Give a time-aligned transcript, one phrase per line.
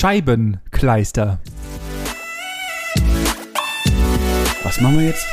[0.00, 1.40] Scheibenkleister.
[4.62, 5.26] Was machen wir jetzt?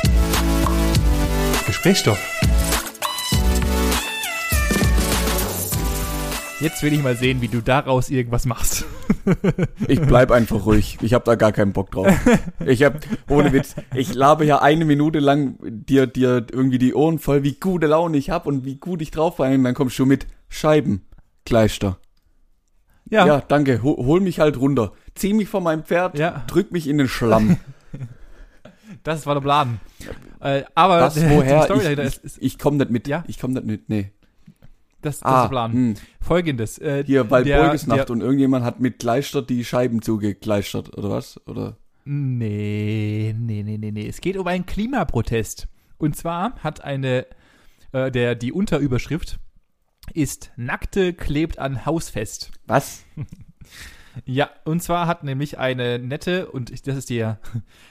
[1.68, 2.18] Gesprächsstoff.
[6.58, 8.84] Jetzt will ich mal sehen, wie du daraus irgendwas machst.
[9.86, 10.98] Ich bleib einfach ruhig.
[11.00, 12.08] Ich habe da gar keinen Bock drauf.
[12.64, 12.98] Ich hab,
[13.28, 17.54] ohne Witz, ich labe ja eine Minute lang dir, dir irgendwie die Ohren voll, wie
[17.54, 19.48] gute Laune ich hab und wie gut ich drauf war.
[19.48, 21.06] Und dann kommst du mit Scheiben,
[21.44, 21.98] Kleister.
[23.08, 23.82] Ja, Ja, danke.
[23.82, 24.92] Hol, hol mich halt runter.
[25.14, 26.44] Zieh mich von meinem Pferd, Ja.
[26.48, 27.56] drück mich in den Schlamm.
[29.04, 29.80] das war der Plan.
[30.40, 31.68] Äh, aber die woher?
[31.70, 33.06] Ich, ich, ist, ich komm nicht mit.
[33.08, 33.24] Ja?
[33.28, 33.88] Ich komm nicht mit.
[33.88, 34.10] Nee.
[35.02, 35.72] das, das Ah, ist der Plan.
[35.72, 35.94] hm.
[36.20, 36.78] Folgendes.
[36.78, 37.70] Äh, Hier, weil der-
[38.10, 41.40] und irgendjemand hat mit Kleister die Scheiben zugekleistert, oder was?
[41.46, 41.76] Oder?
[42.04, 44.08] Nee, nee, nee, nee, nee.
[44.08, 45.68] Es geht um einen Klimaprotest.
[45.98, 47.26] Und zwar hat eine,
[47.92, 49.38] äh, der, die Unterüberschrift
[50.12, 52.50] ist Nackte klebt an Haus fest.
[52.66, 53.04] Was?
[54.24, 57.38] Ja, und zwar hat nämlich eine nette, und das ist der,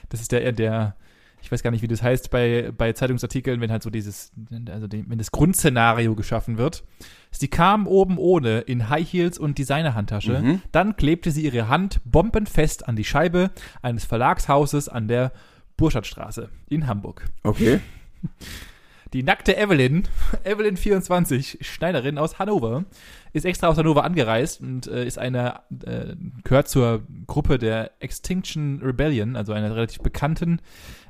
[0.08, 0.96] das ist der, der,
[1.40, 4.32] ich weiß gar nicht, wie das heißt bei, bei Zeitungsartikeln, wenn halt so dieses,
[4.68, 6.82] also die, wenn das Grundszenario geschaffen wird.
[7.30, 10.40] Sie kam oben ohne in High Heels und Designerhandtasche.
[10.40, 10.62] Mhm.
[10.72, 13.50] Dann klebte sie ihre Hand bombenfest an die Scheibe
[13.82, 15.32] eines Verlagshauses an der
[15.76, 17.26] Burschardstraße in Hamburg.
[17.42, 17.80] Okay.
[19.16, 20.02] Die nackte Evelyn,
[20.44, 22.84] Evelyn 24, Schneiderin aus Hannover,
[23.32, 28.82] ist extra aus Hannover angereist und äh, ist eine, äh, gehört zur Gruppe der Extinction
[28.82, 30.60] Rebellion, also einer relativ bekannten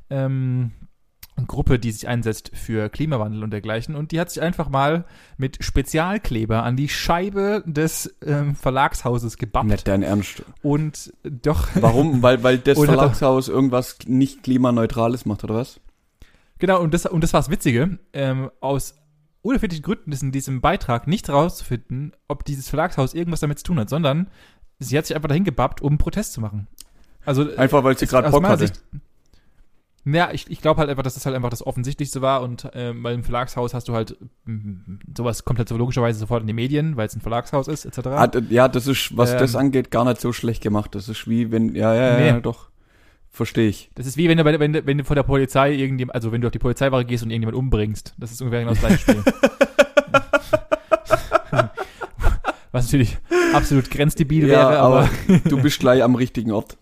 [0.08, 0.70] ähm,
[1.48, 3.96] Gruppe, die sich einsetzt für Klimawandel und dergleichen.
[3.96, 5.04] Und die hat sich einfach mal
[5.36, 9.66] mit Spezialkleber an die Scheibe des ähm, Verlagshauses gebappt.
[9.66, 10.44] Nicht dein Ernst.
[10.62, 12.22] Und doch, Warum?
[12.22, 15.80] Weil, weil das Verlagshaus irgendwas nicht klimaneutrales macht, oder was?
[16.58, 17.98] Genau, und das, und das war das Witzige.
[18.12, 18.94] Ähm, aus
[19.42, 23.78] unerfindlichen Gründen ist in diesem Beitrag nicht herauszufinden, ob dieses Verlagshaus irgendwas damit zu tun
[23.78, 24.28] hat, sondern
[24.78, 26.66] sie hat sich einfach dahin gebappt, um Protest zu machen.
[27.24, 28.66] Also äh, Einfach, weil sie gerade Bock hatte.
[28.68, 28.80] Sicht-
[30.04, 33.02] Ja, ich, ich glaube halt einfach, dass das halt einfach das Offensichtlichste war und ähm,
[33.02, 36.96] weil im Verlagshaus hast du halt mm, sowas komplett so logischerweise sofort in die Medien,
[36.96, 38.30] weil es ein Verlagshaus ist, etc.
[38.32, 39.38] D- ja, das ist, was Ähm.
[39.38, 40.94] das angeht, gar nicht so schlecht gemacht.
[40.94, 42.40] Das ist wie, wenn, ja, ja, ja, Nee.
[42.40, 42.70] doch.
[43.36, 43.90] Verstehe ich.
[43.94, 46.32] Das ist wie wenn du, bei- wenn, du- wenn du vor der Polizei irgendjemand, also
[46.32, 48.14] wenn du auf die Polizeiwache gehst und irgendjemand umbringst.
[48.16, 49.22] Das ist ungefähr genau das gleiche Spiel.
[52.72, 53.16] Was natürlich
[53.54, 56.76] absolut grenzdebil Ja, wäre, aber, aber du bist gleich am richtigen Ort.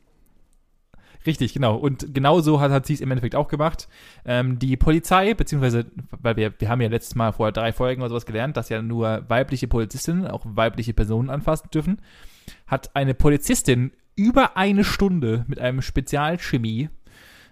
[1.27, 1.77] richtig, genau.
[1.77, 3.89] Und genau so hat, hat sie es im Endeffekt auch gemacht.
[4.25, 8.11] Ähm, die Polizei, beziehungsweise, weil wir, wir haben ja letztes Mal vor drei Folgen oder
[8.11, 12.01] sowas gelernt, dass ja nur weibliche Polizistinnen auch weibliche Personen anfassen dürfen,
[12.67, 16.89] hat eine Polizistin über eine Stunde mit einem Spezialchemie,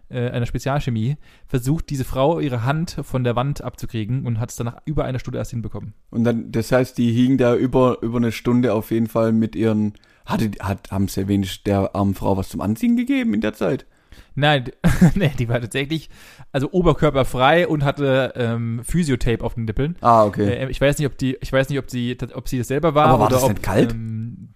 [0.09, 4.57] äh, einer Spezialchemie, versucht, diese Frau ihre Hand von der Wand abzukriegen und hat es
[4.57, 5.95] dann nach über einer Stunde erst hinbekommen.
[6.11, 9.57] Und dann, das heißt, die hingen da über, über eine Stunde auf jeden Fall mit
[9.57, 9.95] ihren,
[10.27, 13.87] hatte, hat, haben sie wenigstens der armen Frau was zum Anziehen gegeben in der Zeit?
[14.35, 14.71] Nein,
[15.15, 16.09] nee, die war tatsächlich,
[16.53, 19.97] also oberkörperfrei und hatte ähm, Physiotape auf den Nippeln.
[20.01, 20.49] Ah, okay.
[20.49, 22.95] Äh, ich weiß nicht, ob die, ich weiß nicht, ob sie, ob sie das selber
[22.95, 23.93] war Aber war oder das ob, nicht kalt?
[23.93, 24.52] Ähm,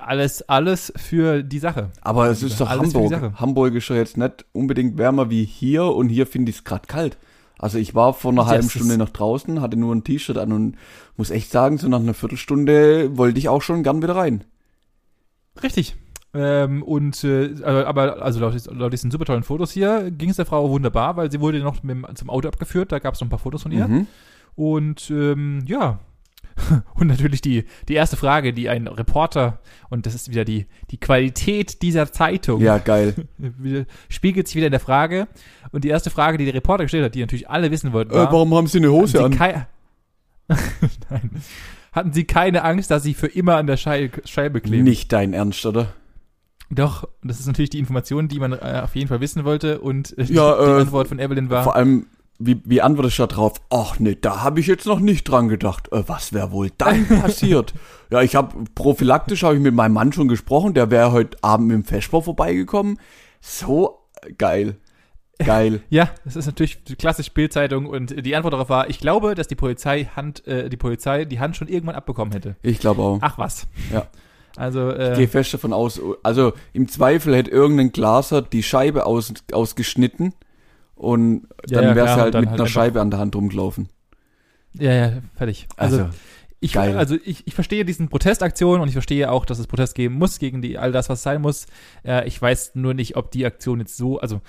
[0.00, 1.90] alles, alles für die Sache.
[2.00, 3.32] Aber es ist doch alles Hamburg.
[3.40, 6.86] Hamburg ist ja jetzt nicht unbedingt wärmer wie hier und hier finde ich es gerade
[6.86, 7.18] kalt.
[7.58, 10.52] Also ich war vor einer Ja, halben Stunde noch draußen, hatte nur ein T-Shirt an
[10.52, 10.76] und
[11.16, 14.44] muss echt sagen, so nach einer Viertelstunde wollte ich auch schon gern wieder rein.
[15.62, 15.96] Richtig.
[16.32, 20.36] Ähm, und äh, aber aber, also laut, laut diesen super tollen Fotos hier ging es
[20.36, 23.26] der Frau wunderbar, weil sie wurde noch mit, zum Auto abgeführt, da gab es noch
[23.26, 23.88] ein paar Fotos von ihr.
[23.88, 24.06] Mhm.
[24.54, 25.98] Und ähm, ja.
[26.94, 30.98] Und natürlich die, die erste Frage, die ein Reporter, und das ist wieder die, die
[30.98, 33.14] Qualität dieser Zeitung, Ja, geil.
[34.08, 35.28] spiegelt sich wieder in der Frage.
[35.72, 38.16] Und die erste Frage, die der Reporter gestellt hat, die natürlich alle wissen wollten, Äh,
[38.16, 39.30] war, warum haben Sie eine hatten Hose sie, an?
[41.10, 41.30] Nein.
[41.92, 44.84] hatten sie keine Angst, dass sie für immer an der Schei Scheibe kleben?
[44.84, 45.92] Nicht dein Ernst, oder?
[46.70, 49.80] Doch, das ist natürlich die Information, die man äh, auf jeden Fall wissen wollte.
[49.80, 52.06] Und äh, Ja, die äh, Antwort von Evelyn war, Vor allem,
[52.40, 53.60] wie, wie antwortest du da drauf?
[53.68, 55.92] Ach nee, da habe ich jetzt noch nicht dran gedacht.
[55.92, 57.74] Äh, was wäre wohl dann passiert?
[58.10, 61.68] ja, ich habe prophylaktisch habe ich mit meinem Mann schon gesprochen, der wäre heute Abend
[61.68, 62.98] mit dem Feschbau vorbeigekommen.
[63.40, 64.00] So
[64.38, 64.76] geil.
[65.38, 65.80] Geil.
[65.90, 69.48] Ja, das ist natürlich die klassisch Bildzeitung und die Antwort darauf war, ich glaube, dass
[69.48, 72.56] die Polizei Hand, äh, die Polizei die Hand schon irgendwann abbekommen hätte.
[72.62, 73.18] Ich glaube auch.
[73.20, 73.66] Ach was.
[73.92, 74.06] Ja.
[74.56, 79.06] Also, Ich äh, gehe fest davon aus, also im Zweifel hätte irgendein Glaser die Scheibe
[79.06, 80.34] aus, ausgeschnitten
[81.00, 83.34] und Ja, dann ja, klar, sie und halt mit halt einer Scheibe an der Hand
[83.34, 83.88] rumgelaufen.
[84.74, 85.66] ja, ja, fertig.
[85.76, 86.10] Also, Also,
[86.60, 86.96] ich, geil.
[86.96, 90.38] also ich, ich verstehe diesen Protestaktionen und ich verstehe auch, dass es Protest geben muss
[90.38, 91.66] gegen die, all das, was sein muss.
[92.04, 94.42] Äh, ich weiß nur nicht, ob die Aktion jetzt so, also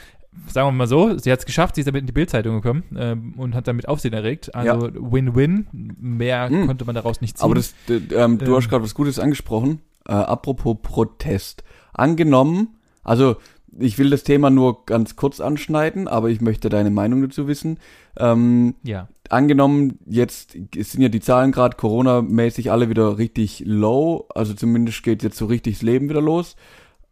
[0.48, 2.84] sagen wir mal so, sie hat es geschafft, sie ist damit in die Bildzeitung gekommen
[2.98, 4.54] ähm, und hat damit Aufsehen erregt.
[4.54, 5.68] Also Win-Win.
[5.72, 6.68] Mehr Mm.
[6.68, 7.46] konnte man daraus nicht ziehen.
[7.46, 8.56] aber das, d- ähm, du Ähm.
[8.56, 9.80] hast gerade was Gutes angesprochen.
[10.08, 11.64] Äh, apropos Protest.
[11.94, 13.38] Angenommen, also
[13.80, 17.80] ich will das Thema nur ganz kurz anschneiden, aber ich möchte deine Meinung dazu wissen.
[18.18, 19.08] Ähm, Ja.
[19.30, 25.24] angenommen, jetzt sind ja die Zahlen gerade Corona-mäßig alle wieder richtig low, also zumindest geht
[25.24, 26.56] jetzt so richtig das Leben wieder los.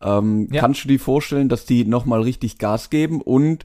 [0.01, 0.61] Ähm, Ja.
[0.61, 3.63] Kannst du dir vorstellen, dass die nochmal richtig Gas geben und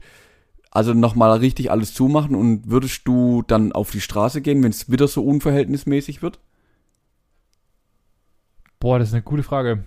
[0.71, 4.89] also nochmal richtig alles zumachen und würdest du dann auf die Straße gehen, wenn es
[4.91, 6.39] wieder so unverhältnismäßig wird?
[8.79, 9.83] Boah, das ist eine gute Frage.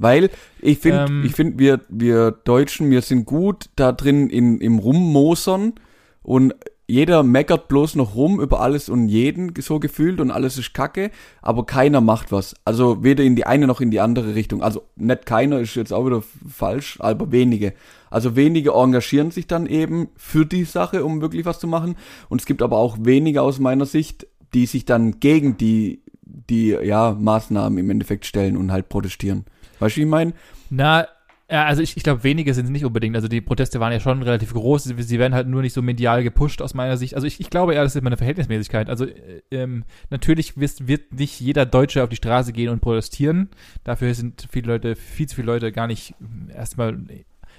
[0.00, 0.30] Weil
[0.60, 1.24] ich finde, Ähm.
[1.26, 5.74] ich finde, wir, wir Deutschen, wir sind gut da drin in, im Rummosern
[6.22, 6.54] und
[6.86, 11.10] jeder meckert bloß noch rum über alles und jeden so gefühlt und alles ist kacke,
[11.42, 12.54] aber keiner macht was.
[12.64, 14.62] Also weder in die eine noch in die andere Richtung.
[14.62, 17.74] Also nicht keiner ist jetzt auch wieder falsch, aber wenige.
[18.08, 21.96] Also wenige engagieren sich dann eben für die Sache, um wirklich was zu machen.
[22.28, 26.70] Und es gibt aber auch wenige aus meiner Sicht, die sich dann gegen die, die
[26.70, 29.44] ja, Maßnahmen im Endeffekt stellen und halt protestieren.
[29.80, 30.32] Weißt du, wie ich meine?
[30.70, 31.06] Na,
[31.50, 33.16] ja, also ich, ich glaube, wenige sind es nicht unbedingt.
[33.16, 34.84] Also die Proteste waren ja schon relativ groß.
[34.84, 37.16] Sie, sie werden halt nur nicht so medial gepusht aus meiner Sicht.
[37.16, 38.88] Also ich, ich glaube eher, das ist immer eine Verhältnismäßigkeit.
[38.88, 43.48] Also äh, ähm, natürlich wird, wird nicht jeder Deutsche auf die Straße gehen und protestieren.
[43.82, 46.96] Dafür sind viele Leute, viel zu viele Leute gar nicht ähm, erstmal.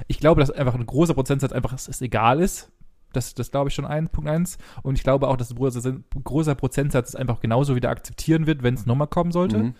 [0.08, 2.72] Ich glaube, dass einfach ein großer Prozentsatz einfach es, es egal ist.
[3.12, 4.58] Das, das glaube ich schon ein, Punkt eins.
[4.84, 8.64] Und ich glaube auch, dass ein großer, großer Prozentsatz es einfach genauso wieder akzeptieren wird,
[8.64, 9.58] wenn es nochmal kommen sollte.
[9.58, 9.74] Mhm.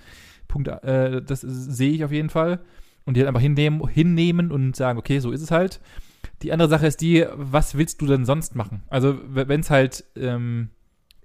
[0.52, 2.60] Punkt, äh, das sehe ich auf jeden Fall.
[3.06, 5.82] Und die halt einfach hinnehmen, hinnehmen und sagen, okay, so ist es halt.
[6.44, 8.84] Die andere Sache ist die, was willst du denn sonst machen?
[8.90, 10.70] Also, wenn es halt, ähm,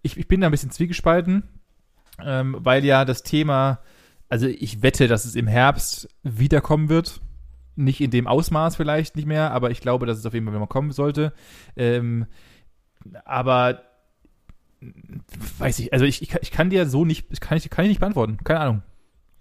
[0.03, 1.43] ich, ich bin da ein bisschen zwiegespalten,
[2.25, 3.81] ähm, weil ja das Thema,
[4.31, 7.21] also ich wette, dass es im Herbst wiederkommen wird.
[7.79, 10.59] Nicht in dem Ausmaß vielleicht nicht mehr, aber ich glaube, dass es auf jeden Fall
[10.59, 11.35] mal kommen sollte.
[11.77, 12.25] Ähm,
[13.27, 13.83] aber
[15.59, 17.85] weiß ich, also ich, ich, kann- ich kann dir so nicht, ich kann ich, kann
[17.85, 18.39] ich nicht beantworten.
[18.45, 18.83] Keine Ahnung.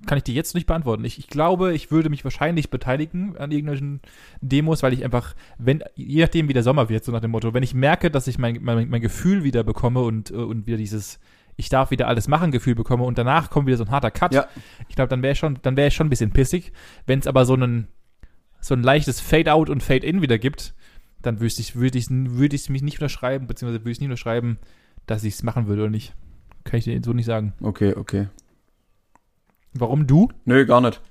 [0.05, 1.03] Kann ich dir jetzt nicht beantworten.
[1.05, 4.01] Ich, ich glaube, ich würde mich wahrscheinlich beteiligen an irgendwelchen
[4.41, 7.53] Demos, weil ich einfach, wenn, je nachdem wie der Sommer wird, so nach dem Motto,
[7.53, 10.77] wenn ich merke, dass ich mein, mein, mein Gefühl wieder bekomme und, äh, und wieder
[10.77, 11.19] dieses,
[11.55, 14.33] ich darf wieder alles machen Gefühl bekomme und danach kommt wieder so ein harter Cut,
[14.33, 14.47] Ja.
[14.89, 16.71] ich glaube, dann wäre ich schon, dann wäre ich schon ein bisschen pissig.
[17.05, 17.87] Wenn es aber so einen,
[18.59, 20.73] so ein leichtes Fade-out und Fade-in wieder gibt,
[21.21, 24.57] dann würde ich, würde ich, würde ich mich nicht unterschreiben, beziehungsweise würde ich nicht unterschreiben,
[25.05, 26.13] dass ich es machen würde oder nicht.
[26.63, 27.53] Kann ich dir so nicht sagen.
[27.61, 28.27] Okay, okay.
[29.77, 30.29] Warum du?
[30.45, 31.01] Nö, gar nicht.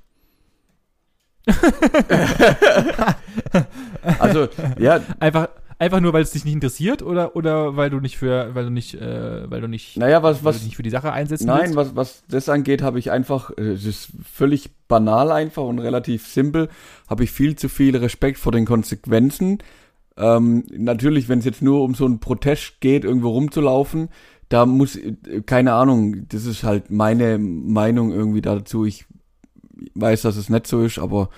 [4.19, 8.17] also, ja, Einfach, einfach nur, weil es dich nicht interessiert oder, oder weil du nicht
[8.17, 10.91] für, weil du nicht, äh, weil du nicht, naja, was, was, dich nicht für die
[10.91, 11.77] Sache einsetzen nein, willst?
[11.77, 16.27] was, was das angeht, habe ich einfach, äh, es ist völlig banal einfach und relativ
[16.27, 16.69] simpel,
[17.09, 19.59] habe ich viel zu viel Respekt vor den Konsequenzen.
[20.17, 24.11] Ähm, natürlich, wenn es jetzt nur um so einen Protest geht, irgendwo rumzulaufen,
[24.49, 24.99] da muss,
[25.47, 28.85] keine Ahnung, das ist halt meine Meinung irgendwie dazu.
[28.85, 29.07] Ich
[29.95, 31.31] weiß, dass es nicht so ist, aber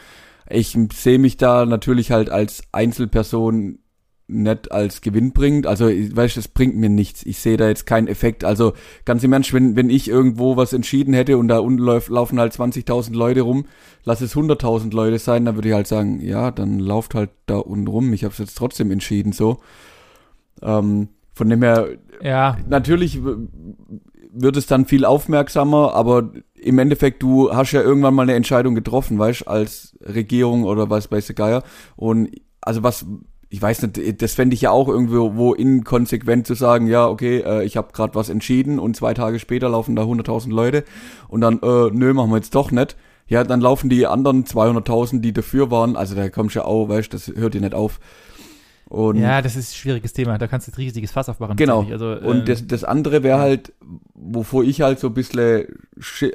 [0.48, 3.78] ich sehe mich da natürlich halt als Einzelperson
[4.28, 5.66] nicht als gewinnbringend.
[5.66, 7.24] Also, weißt du, es bringt mir nichts.
[7.24, 8.44] Ich sehe da jetzt keinen Effekt.
[8.44, 8.72] Also,
[9.04, 12.40] ganz im Ernst, wenn, wenn ich irgendwo was entschieden hätte und da unten läuf, laufen
[12.40, 13.66] halt 20.000 Leute rum,
[14.04, 17.58] lass es 100.000 Leute sein, dann würde ich halt sagen, ja, dann lauft halt da
[17.58, 18.12] unten rum.
[18.12, 19.60] Ich habe es jetzt trotzdem entschieden, so.
[20.62, 21.88] Ähm, von dem her,
[22.22, 28.22] Ja, natürlich wird es dann viel aufmerksamer, aber im Endeffekt, du hast ja irgendwann mal
[28.22, 31.62] eine Entscheidung getroffen, weißt als Regierung oder was weiß der Geier.
[31.94, 32.30] Und
[32.62, 33.04] also was,
[33.50, 37.40] ich weiß nicht, das fände ich ja auch irgendwo wo inkonsequent zu sagen, ja, okay,
[37.40, 40.84] äh, ich habe gerade was entschieden und zwei Tage später laufen da 100.000 Leute
[41.28, 42.96] und dann, äh, nö, machen wir jetzt doch nicht.
[43.28, 46.88] Ja, dann laufen die anderen 200.000, die dafür waren, also da kommst du ja auch,
[46.88, 48.00] weißt das hört dir nicht auf.
[48.88, 50.38] Und ja, das ist ein schwieriges Thema.
[50.38, 51.56] Da kannst du ein riesiges Fass aufmachen.
[51.56, 51.84] Genau.
[51.90, 53.72] Also, Und ähm, das, das andere wäre halt,
[54.14, 55.66] wovor ich halt so ein bisschen,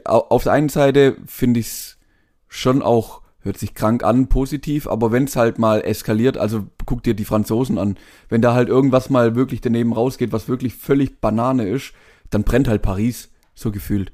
[0.03, 1.97] auf der einen Seite finde ich es
[2.49, 7.03] schon auch, hört sich krank an, positiv, aber wenn es halt mal eskaliert, also guck
[7.03, 11.21] dir die Franzosen an, wenn da halt irgendwas mal wirklich daneben rausgeht, was wirklich völlig
[11.21, 11.93] Banane ist,
[12.29, 14.11] dann brennt halt Paris, so gefühlt.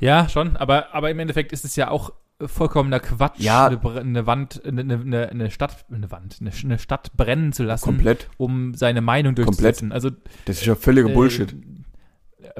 [0.00, 2.12] Ja, schon, aber, aber im Endeffekt ist es ja auch
[2.46, 3.66] vollkommener Quatsch, Ja.
[3.66, 8.28] eine, Wand, eine, eine, eine Stadt, eine Wand, eine, eine Stadt brennen zu lassen, Komplett.
[8.36, 9.90] um seine Meinung durchzusetzen.
[9.92, 10.10] Also
[10.44, 11.54] Das ist ja völliger äh, Bullshit.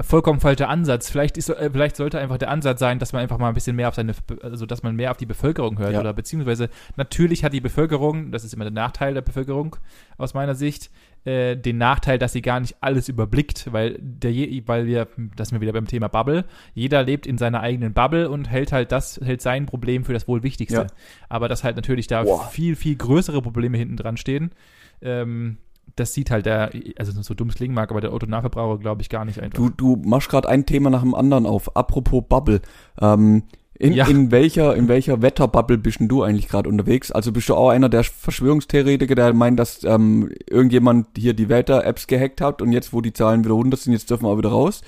[0.01, 1.09] Vollkommen falscher Ansatz.
[1.09, 3.77] Vielleicht ist, äh, vielleicht sollte einfach der Ansatz sein, dass man einfach mal ein bisschen
[3.77, 6.01] mehr auf seine, also dass man mehr auf die Bevölkerung hört Ja.
[6.01, 9.77] oder beziehungsweise natürlich hat die Bevölkerung, das ist immer der Nachteil der Bevölkerung
[10.17, 10.91] aus meiner Sicht,
[11.23, 14.33] äh, den Nachteil, dass sie gar nicht alles überblickt, weil der,
[14.67, 15.07] weil wir,
[15.37, 16.43] das sind wir wieder beim Thema Bubble,
[16.73, 20.27] jeder lebt in seiner eigenen Bubble und hält halt das, hält sein Problem für das
[20.27, 20.81] wohl Wichtigste.
[20.81, 20.87] Ja.
[21.29, 22.49] Aber dass halt natürlich da Boah.
[22.49, 24.51] viel, viel größere Probleme hinten dran stehen,
[25.01, 25.57] ähm,
[25.99, 29.25] das sieht halt der, also so dumm klingen mag, aber der Autonahverbraucher glaube ich gar
[29.25, 29.57] nicht einfach.
[29.57, 31.75] Du, du machst gerade ein Thema nach dem anderen auf.
[31.75, 32.61] Apropos Bubble.
[33.01, 33.43] Ähm,
[33.81, 34.07] In, Ja.
[34.07, 37.11] in welcher, in welcher Wetterbubble bist denn du eigentlich gerade unterwegs?
[37.11, 42.07] Also bist du auch einer der Verschwörungstheoretiker, der meint, dass ähm, irgendjemand hier die Wetter-Apps
[42.07, 44.49] gehackt hat und jetzt, wo die Zahlen wieder runter sind, jetzt dürfen wir auch wieder
[44.49, 44.81] raus?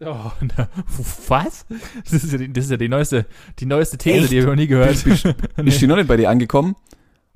[0.00, 0.68] Oh, na,
[1.28, 1.66] was?
[2.10, 3.26] Das ist ja die, das ist ja die neueste,
[3.58, 4.32] die neueste These, Echt?
[4.32, 5.06] die habe ich noch nie gehört.
[5.64, 6.76] Ist die noch nicht bei dir angekommen?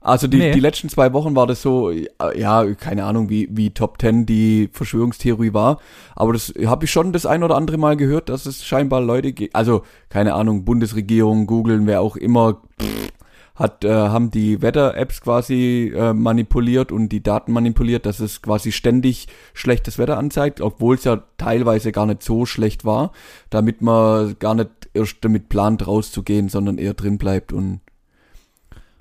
[0.00, 0.52] Also die, Nee.
[0.52, 4.69] die letzten zwei Wochen war das so, ja, keine Ahnung, wie, wie Top 10 die
[4.73, 5.78] Verschwörungstheorie war.
[6.14, 9.33] Aber das habe ich schon das ein oder andere Mal gehört, dass es scheinbar Leute
[9.33, 9.57] gibt.
[9.57, 13.09] Also, keine Ahnung, Bundesregierung, Googeln, wer auch immer, pff,
[13.57, 18.71] hat, äh, haben die Wetter-Apps quasi äh, manipuliert und die Daten manipuliert, dass es quasi
[18.71, 23.11] ständig schlechtes Wetter anzeigt, obwohl es ja teilweise gar nicht so schlecht war,
[23.50, 27.81] damit man gar nicht erst damit plant rauszugehen, sondern eher drin bleibt und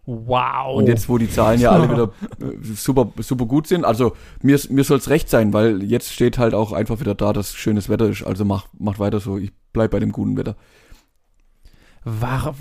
[0.09, 0.77] Wow.
[0.77, 4.57] und jetzt, wo die Zahlen ja alle wieder äh, super, super gut sind, also mir,
[4.69, 8.07] mir soll's recht sein, weil jetzt steht halt auch einfach wieder da, dass schönes Wetter
[8.07, 8.23] ist.
[8.23, 9.37] Also mach, macht weiter so.
[9.37, 10.55] Ich bleib bei dem guten Wetter.
[12.05, 12.55] Warum,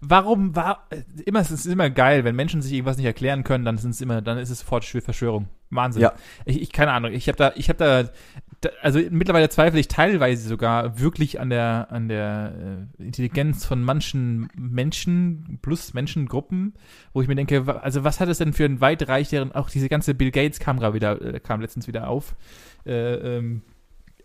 [0.00, 0.86] warum war
[1.24, 4.00] immer es ist immer geil, wenn Menschen sich irgendwas nicht erklären können, dann sind es
[4.00, 5.48] immer, dann ist es sofort Verschwörung.
[5.70, 6.02] Wahnsinn.
[6.02, 6.12] Ja.
[6.44, 7.12] Ich, ich keine Ahnung.
[7.12, 8.10] Ich habe da, ich habe da,
[8.82, 14.48] also mittlerweile zweifle ich teilweise sogar wirklich an der an der äh, Intelligenz von manchen
[14.56, 16.74] Menschen plus Menschengruppen,
[17.12, 20.14] wo ich mir denke, also was hat es denn für einen weitreicheren, auch diese ganze
[20.14, 22.36] Bill Gates kam gerade wieder, äh, kam letztens wieder auf.
[22.84, 23.62] Äh, ähm,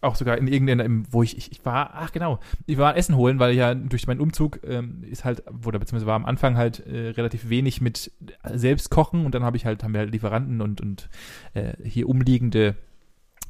[0.02, 3.40] auch sogar in irgendeinem, wo ich, ich, ich war, ach genau, ich war Essen holen,
[3.40, 7.10] weil ja durch meinen Umzug ähm, ist halt, oder beziehungsweise war am Anfang halt äh,
[7.10, 8.12] relativ wenig mit
[8.54, 11.10] selbst kochen und dann habe ich halt, haben wir halt Lieferanten und, und
[11.54, 12.76] äh, hier umliegende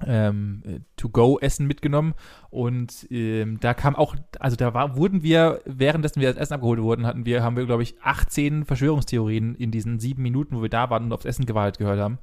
[0.05, 2.13] ähm, äh, To-Go-Essen mitgenommen
[2.49, 6.81] und ähm, da kam auch, also da war, wurden wir, währenddessen wir das Essen abgeholt
[6.81, 10.69] wurden, hatten wir, haben wir, glaube ich, 18 Verschwörungstheorien in diesen sieben Minuten, wo wir
[10.69, 12.19] da waren und aufs Essen gewartet gehört haben.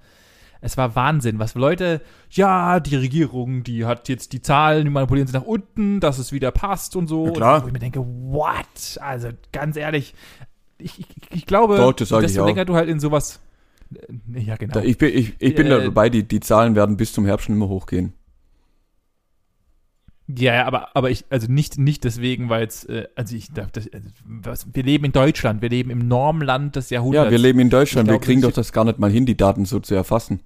[0.64, 2.00] Es war Wahnsinn, was Leute,
[2.30, 6.30] ja, die Regierung, die hat jetzt die Zahlen, die manipulieren sie nach unten, dass es
[6.30, 7.26] wieder passt und so.
[7.26, 7.56] Ja, klar.
[7.56, 8.98] Und wo ich mir denke, what?
[9.00, 10.14] Also ganz ehrlich,
[10.78, 12.46] ich, ich, ich glaube, Doch, das desto auch.
[12.46, 13.40] länger du halt in sowas.
[14.34, 14.74] Äh, Ja, genau.
[14.74, 17.24] Da, ich bin, ich, ich bin da Äh, dabei, die, die Zahlen werden bis zum
[17.24, 18.12] Herbst schon immer hochgehen.
[20.28, 23.72] Ja, ja, aber, aber ich, also nicht, nicht deswegen, weil es, äh, also ich, das,
[23.72, 23.90] das,
[24.24, 27.26] was, wir leben in Deutschland, wir leben im Normland des Jahrhunderts.
[27.26, 29.26] Ja, wir leben in Deutschland, Ich wir glaub, kriegen doch das gar nicht mal hin,
[29.26, 30.40] die Daten so zu erfassen.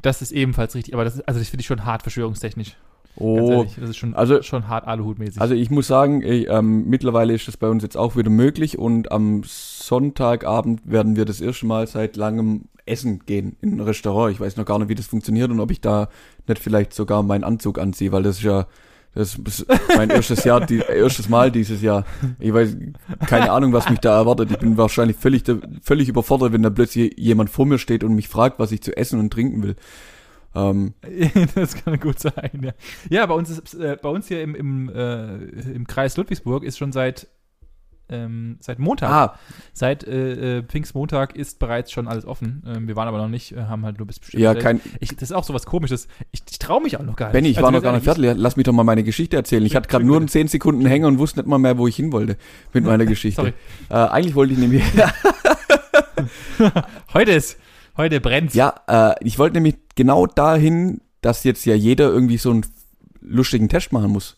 [0.00, 2.76] Das ist ebenfalls richtig, aber das ist, also das finde ich schon hart verschwörungstechnisch.
[3.16, 5.40] Oh, ehrlich, das ist schon, also- schon hart Aluhutmäßig.
[5.40, 8.78] Also ich muss sagen, ey, ähm, mittlerweile ist das bei uns jetzt auch wieder möglich
[8.78, 14.32] und am Sonntagabend werden wir das erste Mal seit langem essen gehen in ein Restaurant.
[14.32, 16.08] Ich weiß noch gar nicht, wie das funktioniert und ob ich da
[16.46, 18.66] nicht vielleicht sogar meinen Anzug anziehe, weil das ist ja
[19.14, 22.04] das ist mein erstes Jahr, die, erstes Mal dieses Jahr.
[22.38, 22.76] Ich weiß
[23.26, 24.52] keine Ahnung, was mich da erwartet.
[24.52, 25.42] Ich bin wahrscheinlich völlig,
[25.82, 28.96] völlig überfordert, wenn da plötzlich jemand vor mir steht und mich fragt, was ich zu
[28.96, 29.76] essen und trinken will.
[30.54, 30.94] Ähm,
[31.54, 32.72] das kann gut sein, ja.
[33.08, 35.36] Ja, bei uns ist, äh, bei uns hier im, im, äh,
[35.72, 37.28] im Kreis Ludwigsburg ist schon seit,
[38.08, 39.38] ähm, seit Montag, ah,
[39.72, 42.64] seit äh, äh, Pfingstmontag ist bereits schon alles offen.
[42.66, 44.42] Ähm, wir waren aber noch nicht, äh, haben halt nur bis bestimmt.
[44.42, 46.08] ja, kein, ich, das ist auch so was komisches.
[46.32, 47.34] Ich, ich traue mich auch noch gar nicht.
[47.34, 48.32] Benny, ich Also war noch gar nicht fertig.
[48.36, 49.64] Lass mich doch mal meine Geschichte erzählen.
[49.64, 51.94] Ich hatte gerade nur einen 10 Sekunden Hänger und wusste nicht mal mehr, wo ich
[51.94, 52.36] hin wollte
[52.72, 53.40] mit meiner Geschichte.
[53.42, 53.54] Sorry.
[53.88, 55.02] Äh, eigentlich wollte ich nämlich, Ich,
[57.14, 57.58] heute ist,
[58.00, 58.54] heute brennt's.
[58.54, 62.66] ja, äh, ich wollte nämlich genau dahin, dass jetzt ja jeder irgendwie so einen
[63.20, 64.36] lustigen Test machen muss.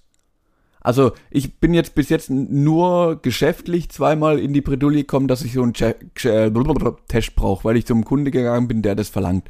[0.85, 5.53] Also ich bin jetzt bis jetzt nur geschäftlich zweimal in die Bredouille gekommen, dass ich
[5.53, 9.09] so einen Che Che blablabla Test brauche, weil ich zum Kunde gegangen bin, der das
[9.09, 9.49] verlangt.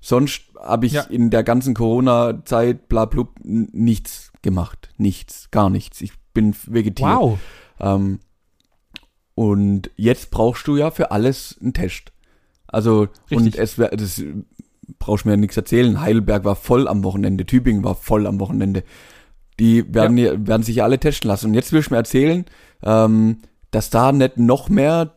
[0.00, 1.02] Sonst habe ich Ja.
[1.02, 4.90] in der ganzen Corona-Zeit bla blub nichts gemacht.
[4.98, 6.00] Nichts, gar nichts.
[6.00, 7.08] Ich bin vegetiert.
[7.08, 7.38] Wow.
[7.78, 8.18] Ähm,
[9.36, 12.12] und jetzt brauchst du ja für alles einen Test.
[12.72, 13.58] Also, und Richtig.
[13.58, 14.22] es wär, das
[14.98, 16.00] brauchst mir ja nichts erzählen.
[16.00, 18.82] Heidelberg war voll am Wochenende, Tübingen war voll am Wochenende.
[19.60, 20.32] Die werden, ja.
[20.46, 21.48] werden sich ja alle testen lassen.
[21.48, 22.44] Und jetzt willst du mir erzählen,
[22.82, 23.38] ähm,
[23.70, 25.14] dass da nicht noch mehr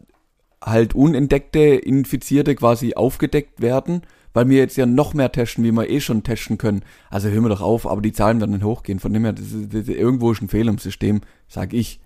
[0.64, 4.02] halt unentdeckte Infizierte quasi aufgedeckt werden,
[4.34, 6.84] weil wir jetzt ja noch mehr testen, wie wir eh schon testen können.
[7.10, 9.00] Also hören wir doch auf, aber die Zahlen werden nicht hochgehen.
[9.00, 12.00] Von dem her, das ist, das ist, irgendwo ist ein Fehler im System, sag ich.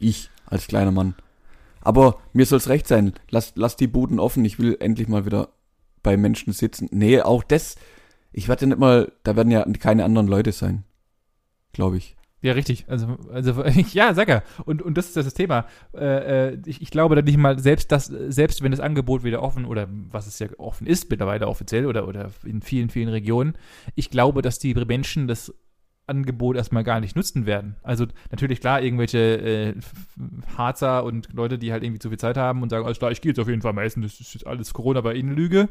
[0.00, 1.14] Ich als kleiner Mann.
[1.88, 3.14] Aber mir soll's recht sein.
[3.30, 4.44] Lass, lass die Buden offen.
[4.44, 5.48] Ich will endlich mal wieder
[6.02, 6.86] bei Menschen sitzen.
[6.92, 7.76] Nee, auch das.
[8.30, 10.84] Ich werde ja nicht mal, da werden ja keine anderen Leute sein.
[11.72, 12.14] Glaube ich.
[12.42, 12.84] Ja, richtig.
[12.88, 13.64] Also, also
[13.94, 14.42] ja, sag ja.
[14.66, 15.64] Und, und das ist das Thema.
[15.94, 19.42] Äh, äh, ich, ich glaube da nicht mal, selbst das, selbst wenn das Angebot wieder
[19.42, 23.54] offen oder was es ja offen ist mittlerweile offiziell oder, oder in vielen, vielen Regionen,
[23.94, 25.54] ich glaube, dass die Menschen das
[26.08, 27.76] Angebot erstmal gar nicht nutzen werden.
[27.82, 29.74] Also natürlich klar, irgendwelche äh,
[30.56, 33.20] Harzer und Leute, die halt irgendwie zu viel Zeit haben und sagen, alles klar, ich
[33.20, 35.68] gehe jetzt auf jeden Fall mal essen, das ist alles Corona bei Ihnen Lüge.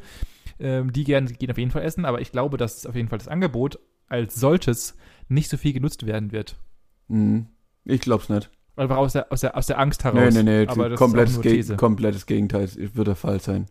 [0.60, 3.20] Ähm, die gern, gehen auf jeden Fall essen, aber ich glaube, dass auf jeden Fall
[3.20, 6.56] das Angebot als solches nicht so viel genutzt werden wird.
[7.10, 7.48] Hm.
[7.86, 8.50] Ich glaub's nicht.
[8.76, 10.34] Einfach aus der, aus der, aus der Angst heraus.
[10.34, 13.66] Nee, nee, nee, komplettes, Ge komplettes Gegenteil es wird der Fall sein.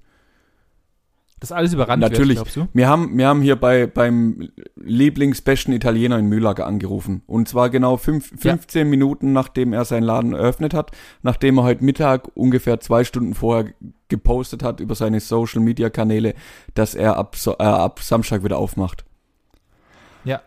[1.39, 2.39] Das alles überrannt Natürlich.
[2.39, 2.69] wird, glaubst du?
[2.73, 7.23] Wir haben, wir haben hier bei, beim Lieblingsbesten Italiener in Mühlager angerufen.
[7.27, 8.53] Und zwar genau fünf, Ja.
[8.53, 13.35] 15 Minuten, nachdem er seinen Laden eröffnet hat, nachdem er heute Mittag ungefähr zwei Stunden
[13.35, 13.75] vorher
[14.09, 16.35] gepostet hat über seine Social Media Kanäle,
[16.73, 19.05] dass er ab, äh, ab Samstag wieder aufmacht.
[20.25, 20.41] Ja.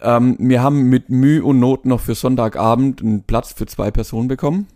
[0.00, 4.28] Ähm, wir haben mit Mühe und Not noch für Sonntagabend einen Platz für zwei Personen
[4.28, 4.68] bekommen.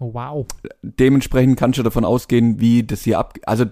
[0.00, 0.46] Oh, wow.
[0.82, 3.66] dementsprechend kannst du davon ausgehen, wie das hier ab, also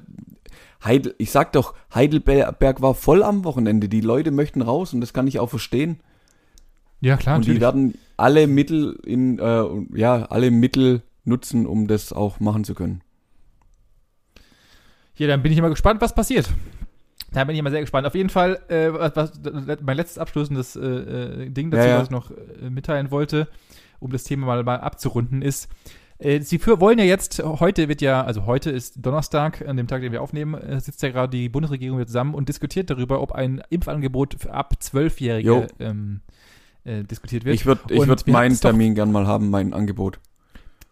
[0.84, 3.88] Heidel, ich sag doch, Heidelberg war voll am Wochenende.
[3.88, 6.00] Die Leute möchten raus und das kann ich auch verstehen.
[7.00, 7.62] Ja, klar, und die natürlich.
[7.62, 9.64] werden alle Mittel in, äh,
[9.94, 13.02] ja, alle Mittel nutzen, um das auch machen zu können.
[15.16, 16.48] Ja, dann bin ich mal gespannt, was passiert.
[17.32, 18.06] Da bin ich mal sehr gespannt.
[18.06, 19.32] Auf jeden Fall, äh, was,
[19.82, 21.98] mein letztes abschließendes äh, äh, Ding dazu, Ja, ja.
[21.98, 23.48] was ich noch äh, mitteilen wollte,
[23.98, 25.68] um das Thema mal, mal abzurunden, ist,
[26.18, 30.00] sie für, wollen ja jetzt, heute wird ja, also heute ist Donnerstag, an dem Tag,
[30.00, 33.32] den wir aufnehmen, äh, sitzt ja gerade die Bundesregierung wieder zusammen und diskutiert darüber, ob
[33.32, 36.20] ein Impfangebot für ab Zwölfjährige ähm,
[36.84, 37.54] äh, diskutiert wird.
[37.54, 40.18] Ich würde ich würd meinen Termin gern mal haben, mein Angebot.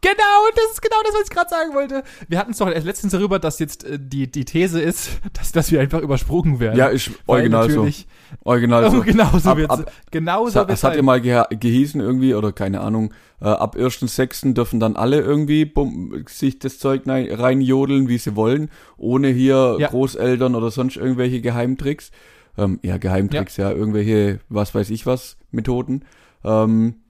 [0.04, 2.02] Genau, das ist genau das, was ich gerade sagen wollte.
[2.28, 5.52] Wir hatten es doch erst letztens darüber, dass jetzt äh, die, die These ist, dass,
[5.52, 6.76] dass wir einfach übersprungen werden.
[6.78, 7.76] Ja, ist Weil original so.
[7.76, 8.06] natürlich-
[8.42, 9.00] Original Oh, so.
[9.02, 9.70] genau so Ab- wird's.
[9.70, 13.44] ab- Genau Es so es hat ja mal geha- gehießen irgendwie, oder keine Ahnung, äh,
[13.46, 14.54] ab 1.6.
[14.54, 19.88] dürfen dann alle irgendwie bum, sich das Zeug reinjodeln, wie sie wollen, ohne hier Ja.
[19.88, 22.10] Großeltern oder sonst irgendwelche Geheimtricks.
[22.58, 23.70] Ähm, ja, Geheimtricks, ja.
[23.72, 26.04] irgendwelche, was weiß ich was, Methoden.
[26.44, 27.03] Ähm, Ja.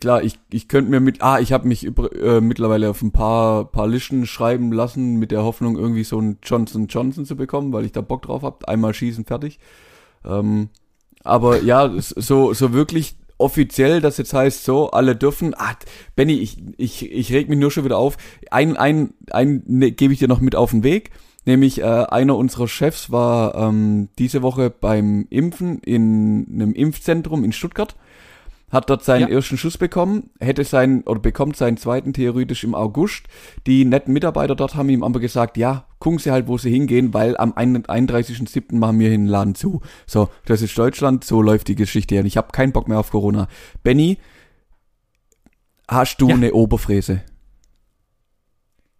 [0.00, 3.64] Klar, ich, ich könnte mir mit, ah, ich habe mich äh, mittlerweile auf ein paar,
[3.64, 7.84] paar Listen schreiben lassen, mit der Hoffnung, irgendwie so ein Johnson Johnson zu bekommen, weil
[7.84, 8.68] ich da Bock drauf hab.
[8.68, 9.58] Einmal schießen, fertig.
[10.24, 10.68] Ähm,
[11.22, 15.54] aber ja, so, so wirklich offiziell, das jetzt heißt so, alle dürfen.
[15.56, 15.76] Ah,
[16.14, 18.16] Benny, ich, ich, ich reg mich nur schon wieder auf.
[18.50, 21.10] Ein, ein, ein ne, gebe ich dir noch mit auf den Weg.
[21.44, 27.52] Nämlich äh, einer unserer Chefs war ähm, diese Woche beim Impfen in einem Impfzentrum in
[27.52, 27.94] Stuttgart
[28.70, 29.34] hat dort seinen Ja.
[29.34, 33.26] ersten Schuss bekommen, hätte seinen oder bekommt seinen zweiten theoretisch im August.
[33.66, 37.14] Die netten Mitarbeiter dort haben ihm aber gesagt, ja, gucken Sie halt, wo Sie hingehen,
[37.14, 38.76] weil am 31.07.
[38.78, 39.82] machen wir den Laden zu.
[40.06, 42.18] So, das ist Deutschland, so läuft die Geschichte.
[42.18, 43.46] Und ich habe keinen Bock mehr auf Corona.
[43.84, 44.18] Benny,
[45.88, 46.34] hast du Ja.
[46.34, 47.22] eine Oberfräse?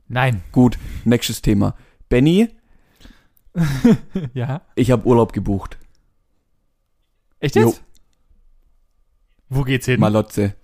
[0.09, 0.43] Nein.
[0.53, 1.75] Gut, nächstes Thema.
[2.09, 2.49] Benny,
[4.35, 4.63] Ja.
[4.77, 5.79] ich habe Urlaub gebucht.
[7.41, 7.75] Echt Jo.
[9.49, 10.01] Wo geht's hin?
[10.01, 10.55] Malotze.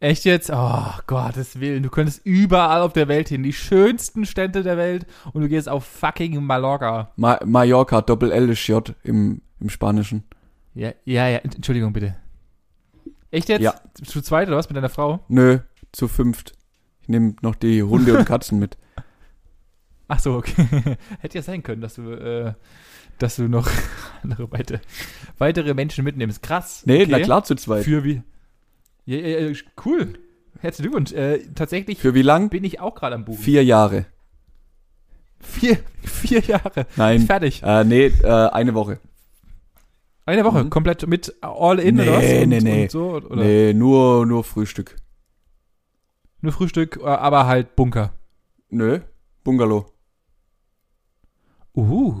[0.00, 0.50] Echt jetzt?
[0.52, 1.82] Oh, Gottes Willen.
[1.82, 3.42] Du könntest überall auf der Welt hin.
[3.42, 5.06] Die schönsten Städte der Welt.
[5.32, 7.12] Und du gehst auf fucking Mallorca.
[7.16, 10.22] Ma Mallorca, Doppel L ist J im, im Spanischen.
[10.74, 11.38] Ja, ja, ja.
[11.38, 12.16] Entschuldigung, bitte.
[13.32, 13.62] Echt jetzt?
[13.62, 13.74] Ja.
[14.04, 15.24] Zu zweit oder was mit deiner Frau?
[15.28, 15.58] Nö,
[15.90, 16.52] zu fünft.
[17.02, 18.78] Ich nehme noch die Hunde und Katzen mit.
[20.06, 20.96] Ach so, okay.
[21.18, 22.54] Hätte ja sein können, dass du, äh,
[23.18, 23.68] dass du noch
[24.22, 24.80] andere weite,
[25.38, 26.42] weitere Menschen mitnimmst.
[26.42, 26.82] Krass.
[26.86, 27.10] Nee, okay.
[27.10, 27.84] na klar zu zweit.
[27.84, 28.22] Für wie?
[29.04, 29.52] Ja, ja,
[29.84, 30.14] cool.
[30.60, 31.12] Herzlichen Glückwunsch.
[31.12, 32.50] Äh, tatsächlich Für wie lang?
[32.50, 33.38] bin ich auch gerade am Buchen.
[33.38, 34.06] Vier Jahre.
[35.40, 36.86] Vier, vier Jahre.
[36.96, 37.20] Nein.
[37.20, 37.62] Fertig.
[37.62, 38.98] Äh, nee, äh, eine Woche.
[40.26, 40.64] Eine Woche.
[40.64, 40.70] Mhm.
[40.70, 42.24] Komplett mit all in Nee, oder was?
[42.24, 42.82] Und, nee, nee.
[42.82, 43.36] Und so, oder?
[43.36, 44.96] Nee, nur, nur Frühstück.
[46.40, 48.12] Nur Frühstück, äh, aber halt Bunker.
[48.68, 49.00] Nö,
[49.44, 49.86] Bungalow.
[51.74, 52.14] Uh.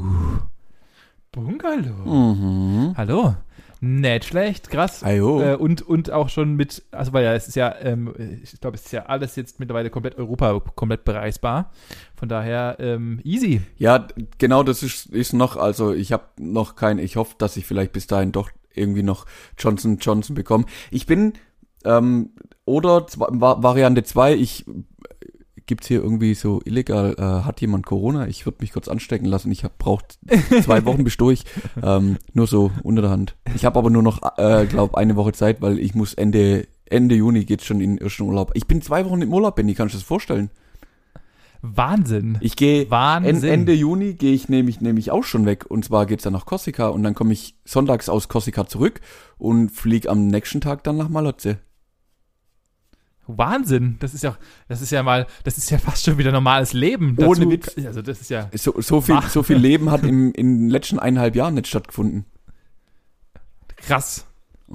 [1.42, 2.04] Bungalow.
[2.34, 2.94] Mhm.
[2.96, 3.34] Hallo.
[3.80, 5.04] Nicht schlecht, krass.
[5.04, 5.40] Ajo.
[5.40, 8.74] Äh, und, und auch schon mit, also weil ja, es ist ja, ähm, ich glaube,
[8.76, 11.70] es ist ja alles jetzt mittlerweile komplett Europa komplett bereisbar.
[12.16, 13.60] Von daher ähm, easy.
[13.76, 17.66] Ja, genau das ist, ist noch, also ich habe noch kein, ich hoffe, dass ich
[17.66, 20.64] vielleicht bis dahin doch irgendwie noch Johnson Johnson bekomme.
[20.90, 21.34] Ich bin,
[21.84, 22.30] ähm,
[22.64, 24.64] oder Va- Variante 2, ich
[25.68, 28.26] gibt's hier irgendwie so illegal, äh, hat jemand Corona?
[28.26, 29.52] Ich würde mich kurz anstecken lassen.
[29.52, 30.18] Ich hab braucht
[30.64, 31.44] zwei Wochen bis durch.
[31.80, 33.36] Ähm, nur so unter der Hand.
[33.54, 37.14] Ich habe aber nur noch, äh, glaube eine Woche Zeit, weil ich muss Ende Ende
[37.14, 38.50] Juni geht's schon in den ersten Urlaub.
[38.54, 40.50] Ich bin zwei Wochen im Urlaub, Benny, kannst du das vorstellen?
[41.60, 42.38] Wahnsinn.
[42.40, 42.90] Ich gehe
[43.52, 45.66] Ende Juni gehe ich nämlich, nämlich auch schon weg.
[45.68, 49.00] Und zwar geht's dann nach Korsika und dann komme ich sonntags aus Korsika zurück
[49.38, 51.58] und flieg am nächsten Tag dann nach Malotze.
[53.28, 53.96] Wahnsinn.
[54.00, 54.36] Das ist ja,
[54.68, 57.16] das ist ja mal, das ist ja fast schon wieder normales Leben.
[57.20, 57.74] Ohne Witz.
[57.84, 60.98] Also das ist ja So, so, viel, so viel Leben hat im, in den letzten
[60.98, 62.24] eineinhalb Jahren nicht stattgefunden.
[63.76, 64.24] krass.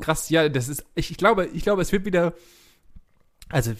[0.01, 2.33] Krass, ja, das ist, ich, ich glaube, ich glaube, es wird wieder,
[3.49, 3.73] Also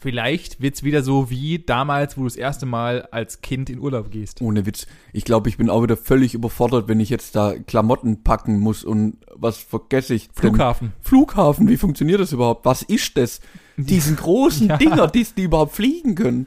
[0.00, 4.10] vielleicht wird's wieder so wie damals, wo du das erste Mal als Kind in Urlaub
[4.10, 4.42] gehst.
[4.42, 4.86] Ohne Witz.
[5.14, 8.84] Ich glaube, ich bin auch wieder völlig überfordert, wenn ich jetzt da Klamotten packen muss
[8.84, 10.28] und was vergesse ich.
[10.28, 10.34] denn?
[10.50, 10.92] Flughafen.
[11.00, 12.66] Flughafen, wie funktioniert das überhaupt?
[12.66, 13.40] Was ist das?
[13.76, 14.76] Diesen großen Ja.
[14.76, 16.46] Dinger, die, die überhaupt fliegen können.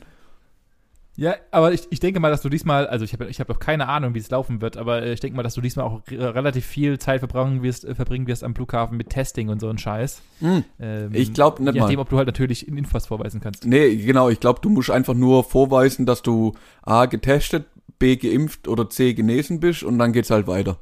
[1.15, 3.59] Ja, aber ich, ich denke mal, dass du diesmal, also ich habe ich hab auch
[3.59, 6.01] keine Ahnung, wie es laufen wird, aber äh, ich denke mal, dass du diesmal auch
[6.09, 9.67] re- relativ viel Zeit verbringen wirst, äh, verbringen wirst am Flughafen mit Testing und so
[9.67, 10.21] ein Scheiß.
[10.39, 10.63] Hm.
[10.79, 12.03] Ähm, Ich glaub nicht je nachdem, mal.
[12.03, 13.65] ob du halt natürlich in Infos vorweisen kannst.
[13.65, 17.65] Nee, genau, ich glaube, du musst einfach nur vorweisen, dass du A getestet,
[17.99, 20.79] B geimpft oder C genesen bist und dann geht's halt weiter.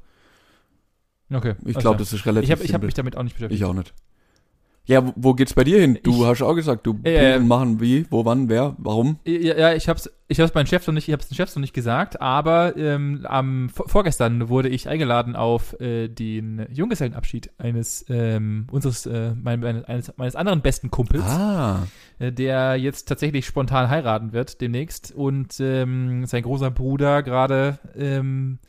[1.34, 1.56] Okay.
[1.66, 3.60] Ich glaube, das ist relativ Ich habe hab mich damit auch nicht beschäftigt.
[3.60, 3.92] Ich auch nicht.
[4.88, 6.00] Ja, wo- wo geht's bei dir hin?
[6.02, 9.20] Du Ich- hast auch gesagt, du Äh, machen wie, wo, wann, wer, warum?
[9.26, 11.62] Ja, ja, ich hab's, ich hab's meinem Chef noch nicht, ich hab's dem Chef noch
[11.62, 18.06] nicht gesagt, aber ähm, am vor- vorgestern wurde ich eingeladen auf äh, den Junggesellenabschied eines
[18.10, 21.86] ähm, unseres äh, mein, meines, eines, meines anderen besten Kumpels, Ah,
[22.20, 28.60] äh, der jetzt tatsächlich spontan heiraten wird demnächst und ähm, sein großer Bruder gerade ähm,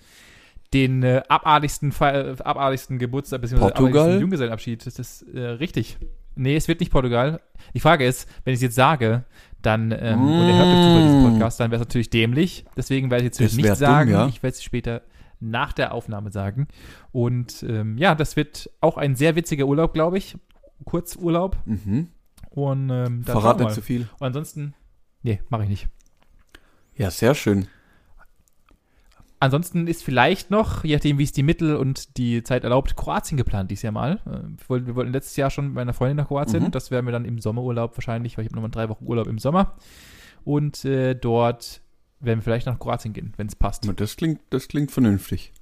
[0.74, 3.64] den äh, abartigsten, Fe- äh, abartigsten Geburtstag bzw.
[3.64, 4.86] Abartigsten Junggesellenabschied.
[4.86, 5.96] Das ist äh, richtig.
[6.34, 7.40] Nee, es wird nicht Portugal.
[7.74, 9.24] Die Frage ist, wenn ich es jetzt sage,
[9.62, 11.30] dann ähm, und er hört durch Zufall diesen Mm.
[11.32, 12.64] Podcast, dann wäre es natürlich dämlich.
[12.76, 14.10] Deswegen werde ich jetzt Das nicht wär dumm, sagen.
[14.10, 14.26] ja.
[14.28, 15.02] Ich werde es später
[15.40, 16.68] nach der Aufnahme sagen.
[17.12, 20.36] Und ähm, ja, das wird auch ein sehr witziger Urlaub, glaube ich.
[20.84, 21.56] Kurzurlaub.
[21.66, 22.08] mhm.
[22.50, 24.08] Und ähm, Verrat nicht zu viel.
[24.18, 24.74] und ansonsten,
[25.22, 25.88] nee, mache ich nicht.
[26.96, 27.66] Ja, sehr schön.
[29.40, 33.36] Ansonsten ist vielleicht noch, je nachdem, wie es die Mittel und die Zeit erlaubt, Kroatien
[33.36, 34.20] geplant dieses Jahr mal.
[34.26, 36.64] Äh, Wir wollten, letztes Jahr schon mit meiner Freundin nach Kroatien.
[36.64, 36.70] Mhm.
[36.72, 39.38] Das werden wir dann im Sommerurlaub wahrscheinlich, weil ich habe nochmal drei Wochen Urlaub im
[39.38, 39.76] Sommer.
[40.44, 41.82] Und äh, dort
[42.20, 43.88] werden wir vielleicht nach Kroatien gehen, wenn es passt.
[43.96, 45.52] Das klingt, das klingt vernünftig.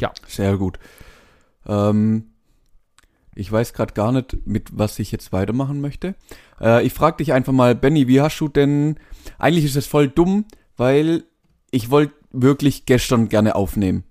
[0.00, 0.12] Ja.
[0.26, 0.78] Sehr gut.
[1.66, 2.32] Ähm,
[3.34, 6.16] ich weiß gerade gar nicht, mit was ich jetzt weitermachen möchte.
[6.60, 8.98] Äh, ich frage dich einfach mal, Benny, wie hast du denn,
[9.38, 10.44] eigentlich ist es voll dumm,
[10.76, 11.24] weil
[11.70, 14.04] ich wollte wirklich gestern gerne aufnehmen.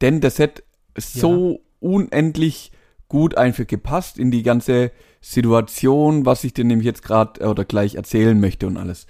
[0.00, 0.62] Denn das hätte
[0.96, 2.72] so unendlich
[3.08, 7.96] gut einfach gepasst in die ganze Situation, was ich dir nämlich jetzt gerade oder gleich
[7.96, 9.06] erzählen möchte und alles.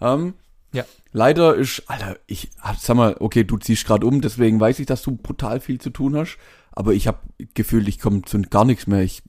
[0.00, 0.34] Ähm,
[0.72, 0.84] Ja.
[1.12, 5.02] Leider ist, Alter, ich sag mal, okay, du ziehst gerade um, deswegen weiß ich, dass
[5.02, 6.38] du brutal viel zu tun hast,
[6.72, 7.18] aber ich habe
[7.52, 9.02] gefühlt, ich komme zu gar nichts mehr.
[9.02, 9.22] Ich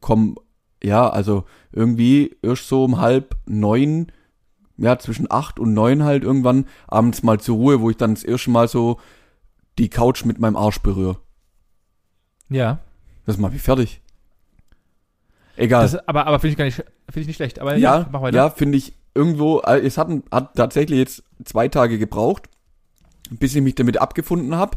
[0.00, 0.34] komme,
[0.82, 4.12] ja, also irgendwie erst so um halb neun,
[4.78, 8.24] ja, zwischen acht und neun halt irgendwann abends mal zur Ruhe, wo ich dann das
[8.24, 9.00] erste Mal so
[9.78, 11.18] die Couch mit meinem Arsch berühre.
[12.48, 12.78] Ja.
[13.26, 14.00] Das macht mich fertig.
[15.56, 15.82] Egal.
[15.82, 17.58] Das, aber aber finde ich gar nicht, finde ich nicht schlecht.
[17.58, 18.36] Aber ja, ja, mach weiter.
[18.36, 22.48] ja, finde ich irgendwo, äh, es hat, hat tatsächlich jetzt zwei Tage gebraucht,
[23.30, 24.76] bis ich mich damit abgefunden habe,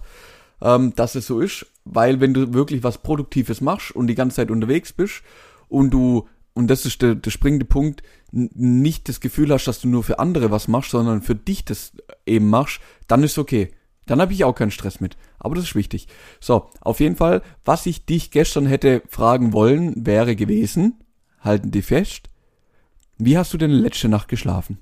[0.62, 4.38] ähm, dass es so ist, weil wenn du wirklich was Produktives machst und die ganze
[4.38, 5.21] Zeit unterwegs bist
[5.67, 9.88] und du, und das ist der, der springende Punkt, nicht das Gefühl hast, dass du
[9.88, 11.93] nur für andere was machst, sondern für dich das
[12.25, 13.73] eben machst, dann ist okay.
[14.05, 15.17] Dann habe ich auch keinen Stress mit.
[15.38, 16.07] Aber das ist wichtig.
[16.39, 21.03] So, auf jeden Fall, was ich dich gestern hätte fragen wollen, wäre gewesen,
[21.39, 22.29] halten die fest,
[23.17, 24.79] wie hast du denn letzte Nacht geschlafen?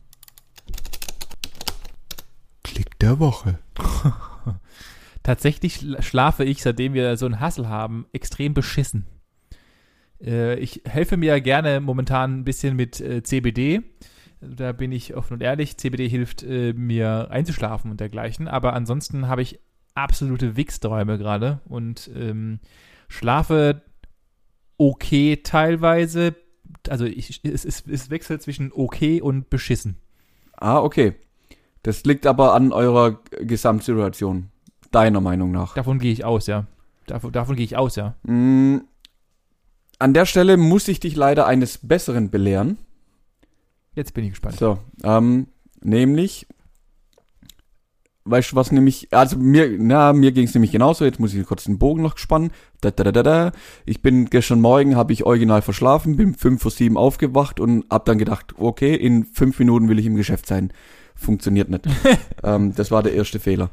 [2.64, 3.60] Klick der Woche.
[5.24, 9.08] Tatsächlich schla- schlafe ich, seitdem wir so einen Hassel haben, extrem beschissen.
[10.22, 13.82] Äh, ich helfe mir gerne momentan ein bisschen mit äh, CBD.
[14.42, 15.78] Da bin ich offen und ehrlich.
[15.78, 18.48] CBD hilft äh, mir einzuschlafen und dergleichen.
[18.48, 19.60] Aber ansonsten habe ich
[19.96, 22.60] absolute Wichsträume gerade und ähm,
[23.08, 23.82] schlafe
[24.78, 26.36] okay teilweise.
[26.90, 29.98] Also ich, es, es, es wechselt zwischen okay und beschissen.
[30.56, 31.16] Ah, okay.
[31.84, 34.50] Das liegt aber an eurer Gesamtsituation.
[34.92, 35.74] Deiner Meinung nach.
[35.74, 36.66] Davon gehe ich aus, ja.
[37.08, 38.16] Davon, davon gehe ich aus, ja.
[38.24, 38.80] Mm,
[40.00, 42.78] an der Stelle muss ich dich leider eines Besseren belehren.
[43.96, 44.58] Jetzt bin ich gespannt.
[44.58, 45.48] So, ähm,
[45.82, 46.46] nämlich,
[48.26, 51.46] weißt du was nämlich, also mir, na, mir ging es nämlich genauso, jetzt muss ich
[51.46, 52.52] kurz den Bogen noch spannen.
[52.82, 53.52] Da, da, da, da.
[53.86, 58.06] Ich bin gestern Morgen, habe ich original verschlafen, bin fünf vor sieben aufgewacht und hab
[58.06, 60.72] dann gedacht, okay, in fünf Minuten will ich im Geschäft sein.
[61.16, 61.86] Funktioniert nicht.
[62.44, 63.72] ähm, das war der erste Fehler.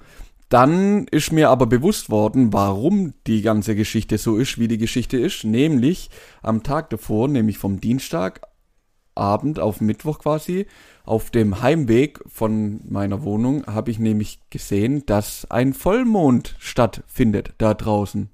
[0.48, 5.16] Dann ist mir aber bewusst worden, warum die ganze Geschichte so ist, wie die Geschichte
[5.16, 5.44] ist.
[5.44, 6.10] Nämlich
[6.42, 10.66] am Tag davor, nämlich vom Dienstagabend auf Mittwoch quasi,
[11.04, 17.74] auf dem Heimweg von meiner Wohnung habe ich nämlich gesehen, dass ein Vollmond stattfindet da
[17.74, 18.30] draußen.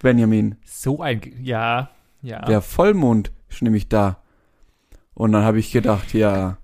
[0.00, 1.90] Benjamin, So ein, ja,
[2.22, 2.40] ja.
[2.42, 4.22] der Vollmond ist nämlich da.
[5.14, 6.58] Und dann habe ich gedacht, ja,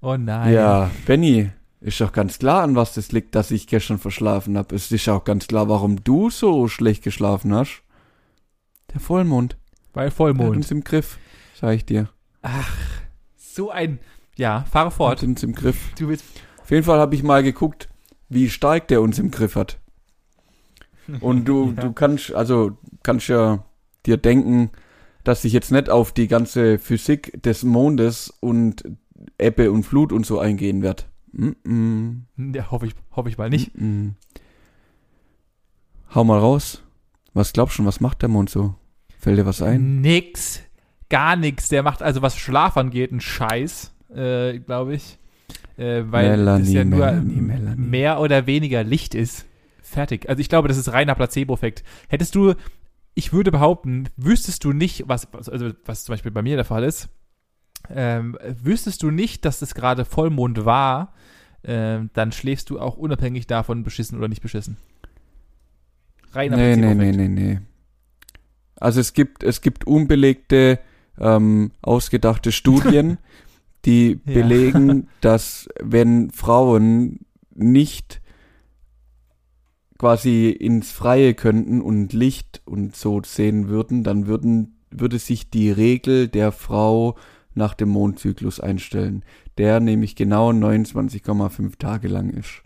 [0.00, 0.52] Oh nein.
[0.52, 1.50] ja, Benny,
[1.86, 4.74] ist doch ganz klar, an was das liegt, dass ich gestern verschlafen habe.
[4.74, 7.82] Es ist auch ganz klar, warum du so schlecht geschlafen hast.
[8.92, 9.56] Der Vollmond.
[9.92, 10.56] Bei Er hat Vollmond.
[10.56, 11.18] uns im Griff,
[11.54, 12.08] sag ich dir.
[13.36, 13.98] So ein,
[14.36, 15.22] ja, fahre Hat fort.
[15.22, 15.92] uns im Griff.
[15.98, 16.24] Du willst,
[16.62, 17.88] Auf jeden Fall habe ich mal geguckt,
[18.28, 19.78] wie stark der uns im Griff hat.
[21.20, 21.82] Und du, Ja.
[21.82, 23.64] du kannst, also kannst ja
[24.06, 24.70] dir denken,
[25.24, 28.84] dass ich jetzt nicht auf die ganze Physik des Mondes und
[29.38, 31.04] Ebbe und Flut und so eingehen werde.
[31.36, 33.70] Mm -mm, ja, hoffe ich, hoffe ich mal nicht.
[33.78, 34.10] mm.
[36.14, 36.82] Hau mal raus.
[37.34, 38.74] Was glaubst du, schon, was macht der Mond so?
[39.18, 40.00] Fällt dir was ein?
[40.00, 40.62] Nix.
[41.10, 41.68] Gar nix.
[41.68, 45.18] Der macht also, was Schlaf angeht, einen Scheiß, äh, glaube ich.
[45.76, 47.86] Äh, weil Melanie, das ja nur Melanie, Melanie.
[47.86, 49.44] mehr oder weniger Licht ist.
[49.82, 50.28] Fertig.
[50.28, 51.84] Also ich glaube, das ist reiner Placebo-Effekt.
[52.08, 52.54] Hättest du,
[53.14, 56.84] ich würde behaupten, wüsstest du nicht, was, also was zum Beispiel bei mir der Fall
[56.84, 57.08] ist,
[57.90, 61.12] ähm, wüsstest du nicht, dass es gerade Vollmond war,
[61.66, 64.76] ähm, dann schläfst du auch unabhängig davon, beschissen oder nicht beschissen.
[66.32, 67.60] Reiner Nee, nee, nee, nee, nee.
[68.76, 70.78] Also es gibt, es gibt unbelegte,
[71.18, 73.18] ähm, ausgedachte Studien,
[73.84, 74.34] die Ja.
[74.34, 77.20] belegen, dass wenn Frauen
[77.54, 78.20] nicht
[79.98, 85.70] quasi ins Freie könnten und Licht und so sehen würden, dann würden, würde sich die
[85.70, 87.16] Regel der Frau
[87.54, 89.24] nach dem Mondzyklus einstellen,
[89.58, 92.62] der nämlich genau 29,5 Tage lang ist.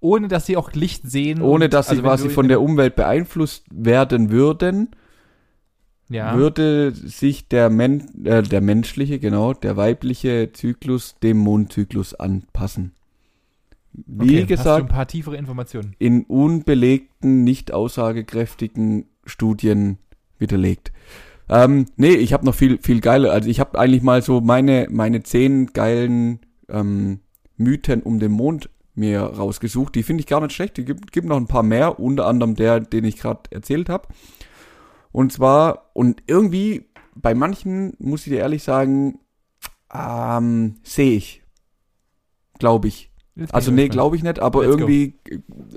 [0.00, 1.42] Ohne dass sie auch Licht sehen.
[1.42, 4.90] Ohne und- dass sie also wenn quasi von der Umwelt beeinflusst werden würden,
[6.08, 6.36] ja.
[6.36, 12.92] würde sich der, Men äh, der menschliche, genau, der weibliche Zyklus dem Mondzyklus anpassen.
[13.92, 15.96] Wie Okay, gesagt, ein paar tiefere Informationen.
[15.98, 19.98] in unbelegten, nicht aussagekräftigen Studien
[20.38, 20.92] widerlegt.
[21.48, 23.32] Ähm, nee, ich habe noch viel, viel geile.
[23.32, 27.20] Also ich habe eigentlich mal so meine, meine zehn geilen ähm,
[27.56, 29.94] Mythen um den Mond mir rausgesucht.
[29.94, 30.76] Die finde ich gar nicht schlecht.
[30.76, 34.08] Die gibt, gibt noch ein paar mehr, unter anderem der, den ich gerade erzählt habe.
[35.12, 39.20] Und zwar, und irgendwie, bei manchen, muss ich dir ehrlich sagen,
[39.92, 41.42] ähm, sehe ich.
[42.58, 43.10] Glaube ich.
[43.52, 44.78] Also nee, glaube ich nicht, aber Let's go.
[44.80, 45.14] irgendwie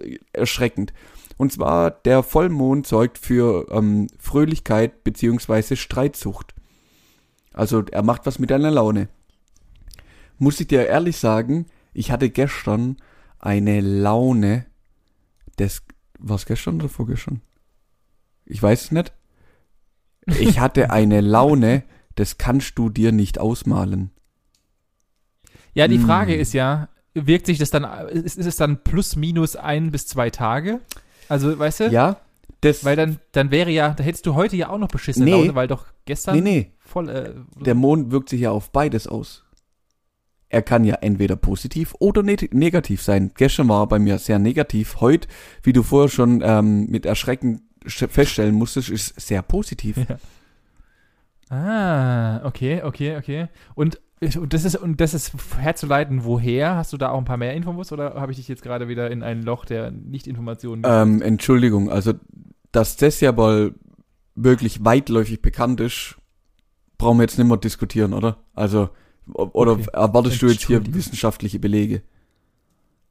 [0.02, 0.94] äh, erschreckend.
[1.42, 6.54] Und zwar, der Vollmond sorgt für ähm, Fröhlichkeit beziehungsweise Streitsucht.
[7.52, 9.08] Also er macht was mit deiner Laune.
[10.38, 12.98] Muss ich dir ehrlich sagen, ich hatte gestern
[13.40, 14.68] eine Laune
[15.58, 15.82] des...
[16.20, 17.42] Was gestern oder vorgestern?
[18.46, 19.12] Ich weiß es nicht.
[20.28, 24.12] Ich hatte eine Laune, das kannst du dir nicht ausmalen.
[25.74, 26.06] Ja, die Mm.
[26.06, 30.06] Frage ist ja, wirkt sich das dann, ist, ist es dann plus minus ein bis
[30.06, 30.82] zwei Tage?
[31.30, 31.90] Also, weißt du?
[31.90, 32.18] Ja,
[32.62, 32.84] das...
[32.86, 35.32] Weil dann, dann wäre ja, da hättest du heute ja auch noch beschissene Nee.
[35.32, 36.72] Laune, weil doch gestern nee, nee.
[36.80, 39.44] voll, äh, Der Mond wirkt sich ja auf beides aus.
[40.50, 43.32] Er kann ja entweder positiv oder ne negativ sein.
[43.36, 45.00] Gestern war er bei mir sehr negativ.
[45.00, 45.30] Heute,
[45.64, 49.96] wie du vorher schon ähm, mit Erschrecken sch- feststellen musstest, ist sehr positiv.
[51.50, 53.48] Ah, okay, okay, okay.
[53.76, 54.00] Und,
[54.38, 56.76] und das ist und das ist herzuleiten, woher?
[56.76, 59.10] Hast du da auch ein paar mehr Infos oder habe ich dich jetzt gerade wieder
[59.10, 62.14] in ein Loch der Nicht-Informationen Ähm, Entschuldigung, also
[62.72, 63.74] dass das ja wohl
[64.36, 66.18] wirklich weitläufig bekannt ist,
[66.98, 68.38] brauchen wir jetzt nicht mehr diskutieren, oder?
[68.54, 68.90] Also,
[69.34, 69.88] oder Okay.
[69.94, 72.02] erwartest du jetzt hier wissenschaftliche Belege?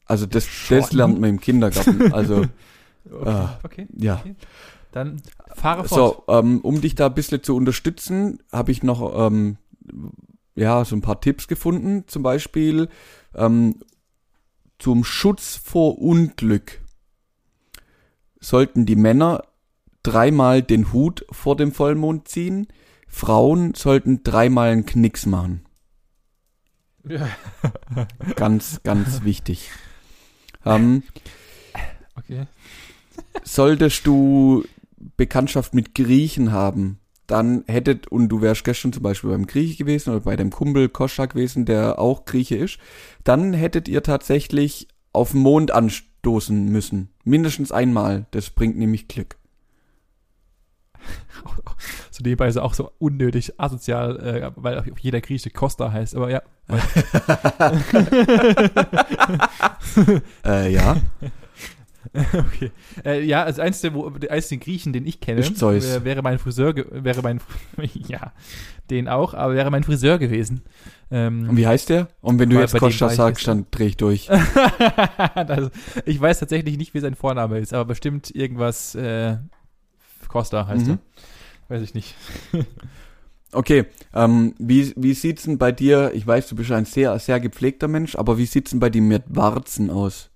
[0.07, 2.13] Also das, das lernt man im Kindergarten.
[2.13, 2.45] Also,
[3.11, 3.59] Okay, Ah.
[3.63, 3.87] okay.
[3.97, 4.23] ja.
[4.93, 5.23] Dann
[5.55, 6.25] fahre fort.
[6.27, 9.57] So, ähm, um dich da ein bisschen zu unterstützen, habe ich noch ähm,
[10.61, 12.05] ja so ein paar Tipps gefunden.
[12.07, 12.89] Zum Beispiel
[13.35, 13.81] ähm,
[14.79, 16.81] zum Schutz vor Unglück
[18.39, 19.45] sollten die Männer
[20.03, 22.69] dreimal den Hut vor dem Vollmond ziehen.
[23.07, 25.67] Frauen sollten dreimal einen Knicks machen.
[27.07, 27.29] Ja.
[28.37, 29.71] Ganz, ganz wichtig.
[30.65, 31.03] Ähm,
[32.17, 32.47] Okay.
[33.45, 34.65] solltest du
[35.17, 40.11] Bekanntschaft mit Griechen haben, dann hättet, und du wärst gestern zum Beispiel beim Grieche gewesen
[40.11, 42.79] oder bei dem Kumpel Koscha gewesen, der auch Grieche ist,
[43.25, 47.11] dann hättet ihr tatsächlich auf den Mond anstoßen müssen.
[47.25, 48.27] Mindestens einmal.
[48.31, 49.37] Das bringt nämlich Glück.
[52.13, 56.15] So nebenbei ist auch so unnötig asozial, äh, weil auch jeder Grieche Costa heißt.
[56.17, 56.43] Aber ja,
[60.45, 60.97] Äh, ja.
[62.35, 62.71] okay.
[63.05, 66.75] Äh, ja, als einzige, wo, der einzige Griechen, den ich kenne, äh, wäre mein Friseur,
[66.75, 67.41] wäre mein,
[68.09, 68.33] ja,
[68.91, 70.63] den auch, aber wäre mein Friseur gewesen.
[71.11, 72.09] Ähm, Und wie heißt der?
[72.21, 74.27] Und wenn du jetzt ich sagst, dann dreh ich durch.
[75.47, 75.71] das,
[76.05, 79.37] ich weiß tatsächlich nicht, wie sein Vorname ist, aber bestimmt irgendwas äh,
[80.29, 80.99] Costa heißt Mhm.
[81.69, 81.77] er.
[81.77, 82.17] Weiß ich nicht.
[83.53, 87.41] Okay, ähm, wie, wie sieht's denn bei dir, ich weiß, du bist ein sehr, sehr
[87.41, 90.30] gepflegter Mensch, aber wie sieht's denn bei dir mit Warzen aus?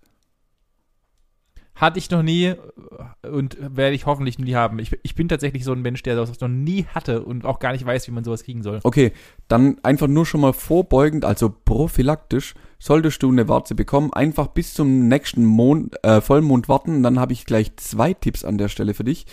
[1.74, 4.78] Hatte ich noch nie äh, und werde ich hoffentlich nie haben.
[4.78, 7.72] Ich, ich bin tatsächlich so ein Mensch, der sowas noch nie hatte und auch gar
[7.72, 8.80] nicht weiß, wie man sowas kriegen soll.
[8.84, 9.12] Okay,
[9.48, 14.74] dann einfach nur schon mal vorbeugend, also prophylaktisch, solltest du eine Warze bekommen, einfach bis
[14.74, 17.02] zum nächsten Mond, äh, Vollmond warten.
[17.02, 19.26] Dann habe ich gleich zwei Tipps an der Stelle für dich.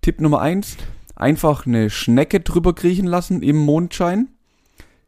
[0.00, 0.76] Tipp Nummer eins,
[1.16, 4.28] einfach eine Schnecke drüber kriechen lassen im Mondschein.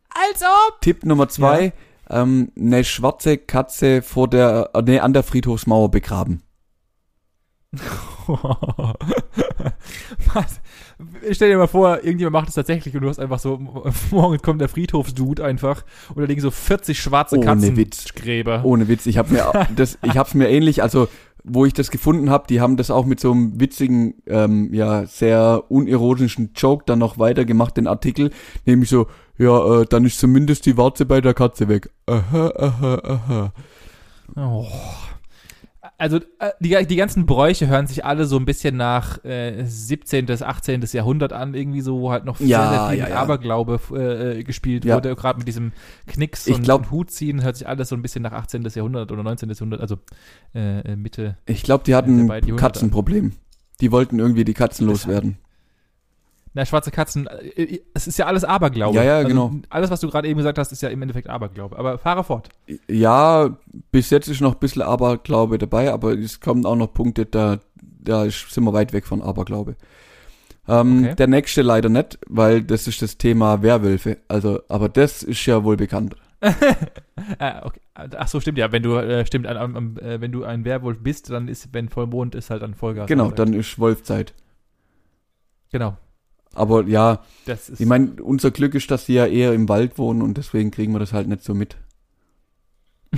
[0.08, 0.80] Als ob!
[0.80, 1.72] Tipp Nummer zwei,
[2.08, 6.42] ähm, eine schwarze Katze vor der, äh, nee, an der Friedhofsmauer begraben.
[10.34, 10.60] Was?
[11.30, 13.60] Stell dir mal vor, irgendjemand macht es tatsächlich und du hast einfach so,
[14.10, 18.64] morgen kommt der Friedhofsdude einfach und da liegen so 40 schwarze Ohne Katzengräber.
[18.64, 21.08] Ohne Witz, ich habe mir das, ich hab's mir ähnlich, also
[21.44, 25.06] wo ich das gefunden habe, die haben das auch mit so einem witzigen, ähm, ja,
[25.06, 28.30] sehr unironischen Joke dann noch weitergemacht, den Artikel,
[28.66, 29.06] nämlich so,
[29.38, 31.88] ja, äh, dann ist zumindest die Warze bei der Katze weg.
[32.06, 33.52] Aha, aha, aha.
[34.36, 34.66] Oh.
[36.00, 40.24] Also äh, die, die ganzen Bräuche hören sich alle so ein bisschen nach äh, 17.
[40.26, 40.82] bis 18.
[40.92, 43.20] Jahrhundert an, irgendwie so, wo halt noch Ja, sehr, sehr viel ja, mit ja.
[43.20, 43.80] Aberglaube
[44.38, 44.96] äh, gespielt Ja.
[44.96, 45.14] wurde.
[45.14, 45.72] Gerade mit diesem
[46.06, 48.62] Knicks Ich und, glaub- und Hut ziehen hört sich alles so ein bisschen nach 18.
[48.74, 49.50] Jahrhundert oder 19.
[49.50, 49.98] Jahrhundert, also
[50.54, 51.36] äh, äh, Mitte.
[51.46, 52.56] Ich glaube, die hatten ein.
[52.56, 53.32] Katzenproblem.
[53.82, 55.36] Die wollten irgendwie die Katzen Das- loswerden.
[56.52, 58.96] Na, schwarze Katzen, äh, es ist ja alles Aberglaube.
[58.96, 59.52] Ja, ja, also, genau.
[59.68, 61.78] Alles, was du gerade eben gesagt hast, ist ja im Endeffekt Aberglaube.
[61.78, 62.48] Aber fahre fort.
[62.88, 63.56] Ja,
[63.92, 67.58] bis jetzt ist noch ein bisschen Aberglaube dabei, aber es kommen auch noch Punkte, da,
[67.80, 69.76] da sind wir weit weg von Aberglaube.
[70.66, 71.14] Ähm, Okay.
[71.14, 74.18] Der nächste leider nicht, weil das ist das Thema Werwölfe.
[74.28, 76.16] Also, aber das ist ja wohl bekannt.
[77.38, 77.80] Ah, okay.
[77.94, 78.72] Ach so, stimmt ja.
[78.72, 82.34] Wenn du äh, stimmt, an, äh, wenn du ein Werwolf bist, dann ist, wenn Vollmond
[82.34, 83.06] ist, halt dann Vollgas.
[83.08, 84.32] Genau, dann ist Wolfzeit.
[85.70, 85.98] Genau.
[86.54, 87.22] Aber ja,
[87.78, 90.92] ich meine, unser Glück ist, dass die ja eher im Wald wohnen und deswegen kriegen
[90.92, 91.76] wir das halt nicht so mit.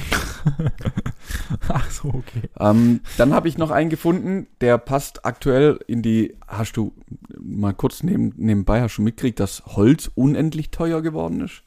[1.69, 2.49] Ach so, okay.
[2.59, 6.95] Ähm, dann habe ich noch einen gefunden, der passt aktuell in die, hast du
[7.39, 11.63] mal kurz neben, nebenbei, hast du mitgekriegt, dass Holz unendlich teuer geworden ist?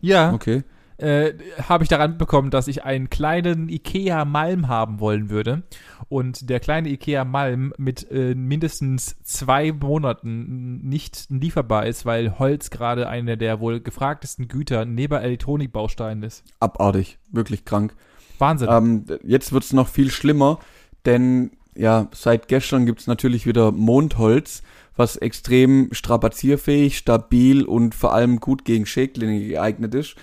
[0.00, 0.64] Ja, Okay.
[0.98, 1.32] Äh,
[1.68, 5.62] habe ich daran bekommen, dass ich einen kleinen Ikea Malm haben wollen würde.
[6.08, 12.70] Und der kleine Ikea Malm mit äh, mindestens zwei Monaten nicht lieferbar ist, weil Holz
[12.70, 16.44] gerade eine der wohl gefragtesten Güter neben Elektronikbausteinen ist.
[16.60, 17.94] Abartig, wirklich krank.
[18.38, 18.68] Wahnsinn.
[18.70, 20.58] Ähm, jetzt wird's noch viel schlimmer,
[21.06, 24.62] denn ja, seit gestern gibt's natürlich wieder Mondholz,
[24.96, 30.16] was extrem strapazierfähig, stabil und vor allem gut gegen Schädlinge geeignet ist.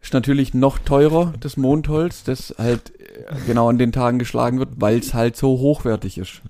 [0.00, 4.80] Ist natürlich noch teurer, das Mondholz, das halt äh, genau an den Tagen geschlagen wird,
[4.80, 6.42] weil es halt so hochwertig ist.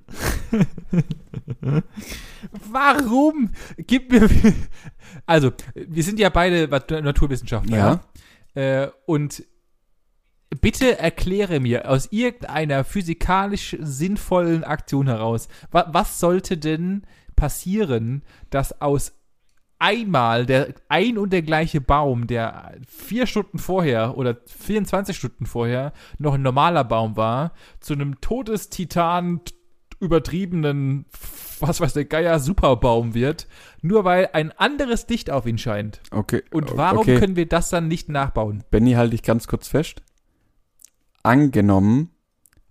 [2.70, 3.50] Warum?
[3.78, 4.28] Gib mir.
[5.26, 7.76] Also, wir sind ja beide Naturwissenschaftler.
[7.76, 8.00] Ja.
[8.54, 9.44] Äh, und
[10.60, 18.80] bitte erkläre mir aus irgendeiner physikalisch sinnvollen Aktion heraus, wa was sollte denn passieren, dass
[18.80, 19.12] aus
[19.80, 25.92] einmal der ein und der gleiche Baum, der vier Stunden vorher oder 24 Stunden vorher
[26.18, 29.40] noch ein normaler Baum war, zu einem Todestitan
[29.98, 31.06] übertriebenen,
[31.60, 33.48] was weiß der Geier, Superbaum wird,
[33.82, 36.00] nur weil ein anderes Licht auf ihn scheint.
[36.10, 36.42] Okay.
[36.50, 37.18] Und warum okay.
[37.18, 38.64] können wir das dann nicht nachbauen?
[38.70, 40.02] Benny, halte ich ganz kurz fest.
[41.22, 42.10] Angenommen,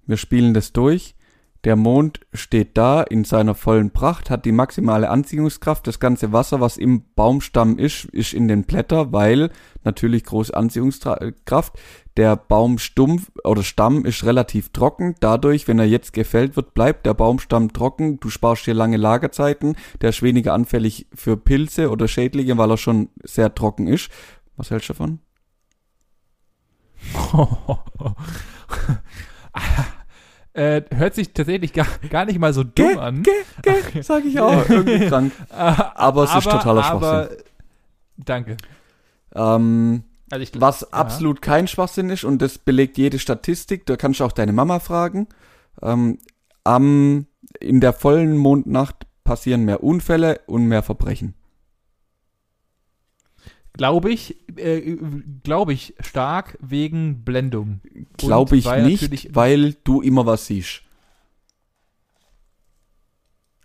[0.05, 1.15] wir spielen das durch.
[1.65, 5.85] Der Mond steht da in seiner vollen Pracht, hat die maximale Anziehungskraft.
[5.87, 9.49] Das ganze Wasser, was im Baumstamm ist, ist in den Blätter, weil
[9.83, 11.73] natürlich große Anziehungskraft.
[12.15, 15.15] Der Baumstumpf oder Stamm ist relativ trocken.
[15.19, 18.21] Dadurch, wenn er jetzt gefällt wird, bleibt der Baumstamm trocken.
[18.21, 19.75] Du sparst dir lange Lagerzeiten.
[19.99, 24.09] Der ist weniger anfällig für Pilze oder Schädlinge, weil er schon sehr trocken ist.
[24.55, 25.19] Was hältst du davon?
[30.53, 33.23] äh, hört sich tatsächlich gar, gar nicht mal so dumm an.
[33.23, 33.31] Geh,
[33.61, 34.67] geh, sag ich auch.
[34.69, 35.31] Irgendwie krank.
[35.49, 37.29] Aber es ist totaler aber,
[38.17, 38.57] Danke.
[39.33, 40.87] Ähm, Also ich, was ja.
[40.91, 44.79] absolut kein Schwachsinn ist, und das belegt jede Statistik, da kannst du auch deine Mama
[44.79, 45.27] fragen.
[45.81, 46.19] Ähm,
[46.63, 47.27] am,
[47.59, 51.35] in der vollen Mondnacht passieren mehr Unfälle und mehr Verbrechen.
[53.73, 54.97] Glaube ich, äh,
[55.43, 57.79] glaube ich stark wegen Blendung.
[58.17, 60.81] Glaube ich weil nicht, weil du immer was siehst.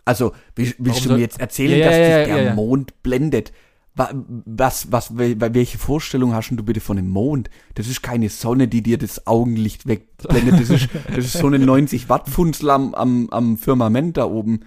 [0.04, 2.54] Also, willst Warum du mir jetzt erzählen, Ja, dass ja, dich der ja.
[2.54, 3.52] Mond blendet?
[3.96, 4.12] Wa-
[4.44, 7.48] Was, was, wel- welche Vorstellung hast du bitte von dem Mond?
[7.74, 10.60] Das ist keine Sonne, die dir das Augenlicht wegblendet.
[10.60, 14.60] Das ist, das ist so eine 90 Watt Funzel am, am, am Firmament da oben.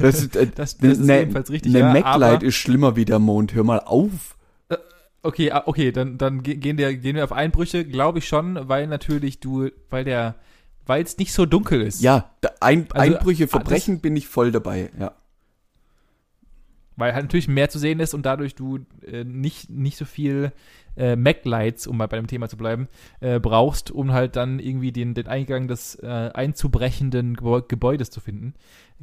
[0.00, 1.72] Das ist, äh, Das, das ist ne, ebenfalls richtig.
[1.72, 3.54] ne ja, MacLight ist schlimmer wie der Mond.
[3.54, 4.36] Hör mal auf.
[5.24, 8.58] Okay, ah, okay, dann, dann ge- gehen, wir, gehen wir auf Einbrüche, glaube ich schon,
[8.68, 10.34] weil natürlich du, weil der,
[10.84, 12.00] weil es nicht so dunkel ist.
[12.02, 15.12] Ja, ein, Also, Einbrüche, ah, das- Verbrechen bin ich voll dabei, ja.
[16.96, 20.52] Weil halt natürlich mehr zu sehen ist und dadurch du äh, nicht, nicht so viel
[20.96, 22.88] äh, Mac-Lights, um mal bei dem Thema zu bleiben,
[23.20, 28.20] äh, brauchst, um halt dann irgendwie den, den Eingang des äh, einzubrechenden Gebäu Gebäudes zu
[28.20, 28.54] finden.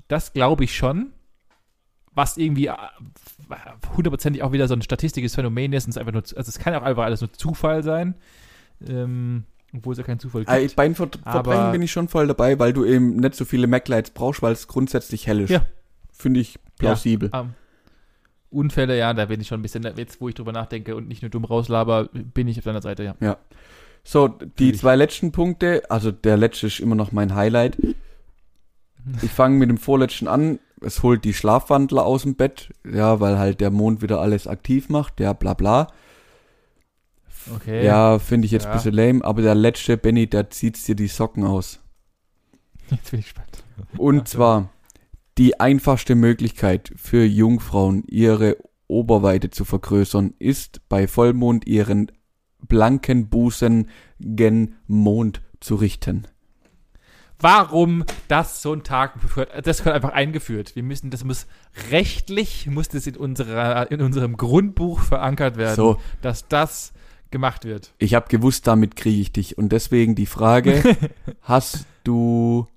[0.08, 1.14] Das glaube ich schon.
[2.14, 2.76] Was irgendwie äh,
[3.96, 5.86] hundertprozentig auch wieder so ein statistisches Phänomen ist.
[5.86, 8.16] Und es, ist einfach nur, also es kann auch einfach alles nur Zufall sein.
[8.88, 10.52] Ähm, obwohl es ja keinen Zufall gibt.
[10.52, 13.46] Äh, Bei den Ver Verbrechen bin ich schon voll dabei, weil du eben nicht so
[13.46, 15.50] viele Mac-Lights brauchst, weil es grundsätzlich hell ist.
[15.50, 15.66] Ja.
[16.12, 17.30] Finde ich plausibel.
[17.34, 17.54] Ähm,
[18.52, 21.22] Unfälle, ja, da bin ich schon ein bisschen, jetzt wo ich drüber nachdenke und nicht
[21.22, 23.38] nur dumm rauslaber, bin ich auf deiner Seite, ja.
[24.04, 27.78] So, die zwei letzten Punkte, also der letzte ist immer noch mein Highlight.
[29.22, 30.60] Ich fange mit dem vorletzten an.
[30.82, 34.90] Es holt die Schlafwandler aus dem Bett, ja, weil halt der Mond wieder alles aktiv
[34.90, 35.88] macht, ja, bla bla.
[37.56, 37.86] Okay.
[37.86, 38.72] Ja, finde ich jetzt Ja.
[38.72, 41.80] ein bisschen lame, aber der letzte, Benny, der zieht dir die Socken aus.
[42.90, 43.64] Jetzt bin ich gespannt.
[43.98, 44.70] Und zwar
[45.40, 52.12] die einfachste Möglichkeit für Jungfrauen, ihre Oberweite zu vergrößern, ist bei Vollmond ihren
[52.68, 56.28] blanken Busen gen Mond zu richten.
[57.40, 59.14] Warum das so ein Tag?
[59.64, 60.76] Das gehört einfach eingeführt.
[60.76, 61.48] Wir müssen, das muss
[61.90, 66.92] rechtlich, muss das in unserer, in unserem Grundbuch verankert werden, So, dass das
[67.32, 67.94] gemacht wird.
[67.98, 69.58] ich habe gewusst, damit kriege ich dich.
[69.58, 70.98] Und deswegen die Frage,
[71.44, 72.68] hast du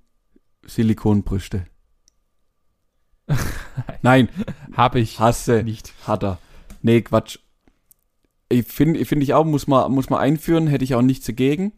[0.64, 1.66] Silikonbrüste?
[4.02, 4.28] Nein,
[4.76, 5.62] Habe ich hasse.
[5.62, 5.92] nicht.
[6.06, 6.38] Hat er.
[6.82, 7.38] Nee, Quatsch.
[8.48, 11.26] Ich finde ich finde ich auch, muss man, muss man einführen, hätte ich auch nichts
[11.26, 11.72] dagegen.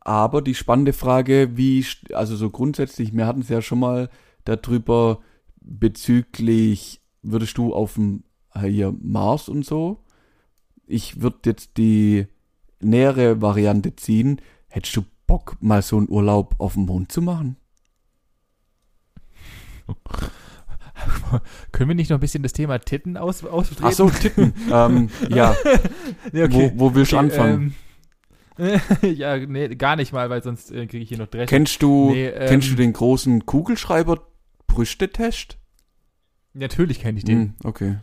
[0.00, 4.08] Aber die spannende Frage, wie, also so grundsätzlich, wir hatten es ja schon mal
[4.44, 5.20] darüber
[5.60, 10.04] bezüglich, würdest du auf dem äh, hier Mars und so?
[10.86, 12.26] Ich würde jetzt die
[12.80, 14.40] nähere Variante ziehen.
[14.68, 17.56] Hättest du Bock, mal so einen Urlaub auf dem Mond zu machen?
[21.72, 23.84] Können wir nicht noch ein bisschen das Thema Titten aus, austreten?
[23.84, 24.52] Ach so, Titten.
[24.70, 25.56] ähm, ja,
[26.32, 27.74] ja, wo, wo willst du Okay, anfangen?
[28.58, 31.48] Ähm, ja, nee, gar nicht mal, weil sonst äh, kriege ich hier noch Dresch.
[31.48, 34.22] Kennst du, Nee, ähm, kennst du den großen Kugelschreiber
[34.66, 35.56] Brüstetest?
[36.54, 37.38] Natürlich kenne ich den.
[37.38, 37.96] Hm, okay.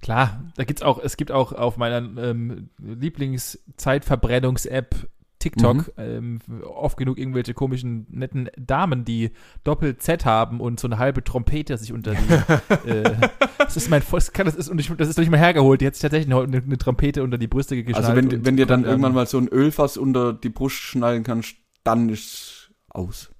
[0.00, 5.08] Klar, da gibt's auch, es gibt auch auf meiner ähm, Lieblingszeitverbrennungs-App
[5.44, 9.30] TikTok ähm, oft genug irgendwelche komischen, netten Damen, die
[9.62, 12.88] Doppel-Z haben und so eine halbe Trompete sich unter die.
[12.88, 13.14] äh,
[13.58, 15.82] das ist mein, das, kann, das ist, und ich, das ist doch nicht mal hergeholt.
[15.82, 18.06] Die hat sich tatsächlich eine, eine Trompete unter die Brüste geschnallt.
[18.06, 21.56] Also wenn, wenn dir dann irgendwann mal so ein Ölfass unter die Brust schnallen kannst,
[21.82, 23.30] dann ist aus.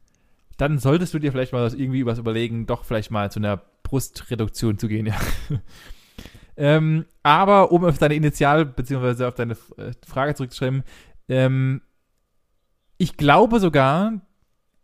[0.59, 3.63] Dann solltest du dir vielleicht mal was, irgendwie was überlegen, doch vielleicht mal zu einer
[3.83, 5.17] Brustreduktion zu gehen, ja.
[6.59, 10.85] ähm, aber um auf deine Initial- beziehungsweise auf deine äh, Frage zurückzuschreiben,
[11.29, 11.81] ähm,
[12.99, 14.21] ich glaube sogar,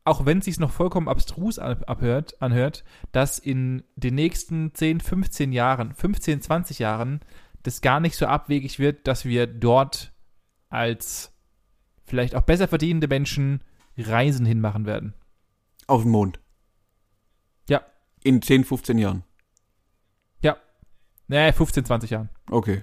[0.05, 5.01] auch wenn es sich noch vollkommen abstrus ab- abhört, anhört, dass in den nächsten 10,
[5.01, 7.21] 15 Jahren, 15, 20 Jahren,
[7.63, 10.13] das gar nicht so abwegig wird, dass wir dort
[10.69, 11.33] als
[12.05, 13.63] vielleicht auch besser verdienende Menschen
[13.97, 15.15] Reisen hinmachen werden.
[15.87, 16.41] Auf dem Mond.
[17.69, 17.83] Ja.
[18.23, 19.25] In 10, 15 Jahren.
[21.33, 22.29] Nee, 15, 20 Jahren.
[22.51, 22.83] Okay.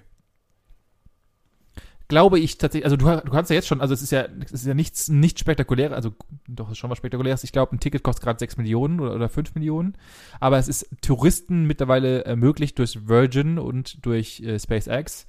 [2.09, 4.51] Glaube ich tatsächlich, also du, du kannst ja jetzt schon, also es ist ja, es
[4.51, 6.13] ist ja nichts, nicht spektakuläres, also
[6.47, 7.43] doch, ist schon was Spektakuläres.
[7.43, 9.97] Ich glaube, ein Ticket kostet gerade 6 Millionen oder, oder 5 Millionen.
[10.39, 15.27] Aber es ist Touristen mittlerweile ermöglicht durch Virgin und durch äh, SpaceX.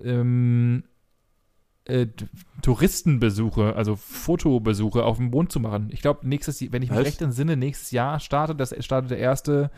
[0.00, 0.84] Ähm,
[1.86, 2.06] äh,
[2.62, 5.88] Touristenbesuche, also Fotobesuche auf dem Mond zu machen.
[5.92, 7.06] Ich glaube, nächstes, wenn ich mich Was?
[7.06, 9.72] recht entsinne, nächstes Jahr startet das startet der erste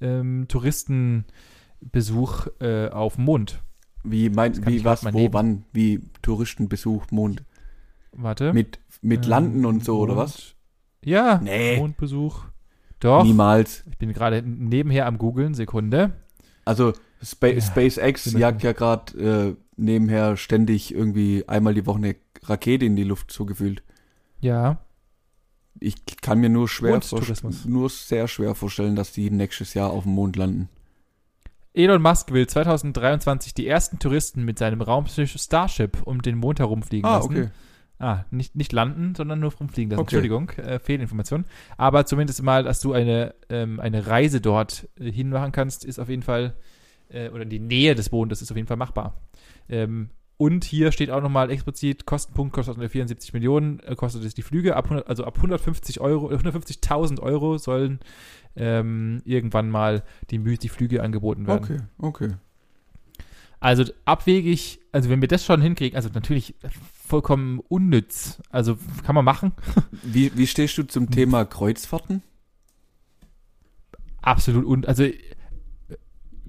[0.00, 3.60] ähm, Touristenbesuch äh, auf dem Mond.
[4.04, 5.32] Wie mein, wie was, wo, nehmen.
[5.34, 7.44] wann, wie Touristenbesuch, Mond.
[8.12, 8.52] Warte.
[8.52, 10.26] Mit, mit Ähm, Landen und so, oder Mond.
[10.26, 10.54] was?
[11.04, 11.78] Ja, Nee.
[11.78, 12.44] Mondbesuch.
[13.00, 13.24] Doch.
[13.24, 13.84] Niemals.
[13.90, 16.12] Ich bin gerade nebenher am googeln, Sekunde.
[16.64, 16.92] Also
[17.22, 17.60] Spa Ja.
[17.60, 23.02] SpaceX jagt ja gerade äh, nebenher ständig irgendwie einmal die Woche eine Rakete in die
[23.04, 23.82] Luft so gefühlt.
[24.40, 24.78] Ja.
[25.80, 27.00] Ich kann mir nur schwer
[27.66, 30.68] nur sehr schwer vorstellen, dass die nächstes Jahr auf dem Mond landen.
[31.74, 37.08] Elon Musk will 2023 die ersten Touristen mit seinem Raumschiff Starship um den Mond herumfliegen
[37.08, 37.30] Ah, lassen.
[37.30, 37.48] okay.
[37.98, 40.00] Ah, nicht, nicht landen, sondern nur rumfliegen lassen.
[40.00, 40.16] Okay.
[40.16, 41.44] Entschuldigung, äh, Fehlinformation.
[41.76, 46.08] Aber zumindest mal, dass du eine, ähm, eine Reise dort äh, hinmachen kannst, ist auf
[46.08, 46.54] jeden Fall,
[47.10, 49.14] äh, oder die Nähe des Mondes ist auf jeden Fall machbar.
[49.68, 50.10] Ähm,
[50.42, 54.74] und hier steht auch nochmal explizit, Kostenpunkt kostet 74 Millionen, äh, kostet es die Flüge,
[54.74, 58.00] ab 100, also ab 150 Euro, äh, 150.000 Euro sollen
[58.56, 61.62] ähm, irgendwann mal die, die Flüge angeboten werden.
[61.62, 62.34] Okay, okay.
[63.60, 66.56] Also abwegig, also wenn wir das schon hinkriegen, also natürlich
[67.06, 68.42] vollkommen unnütz.
[68.50, 69.52] Also kann man machen.
[70.02, 72.20] Wie, wie stehst du zum Thema Kreuzfahrten?
[74.22, 75.14] Absolut un, also äh,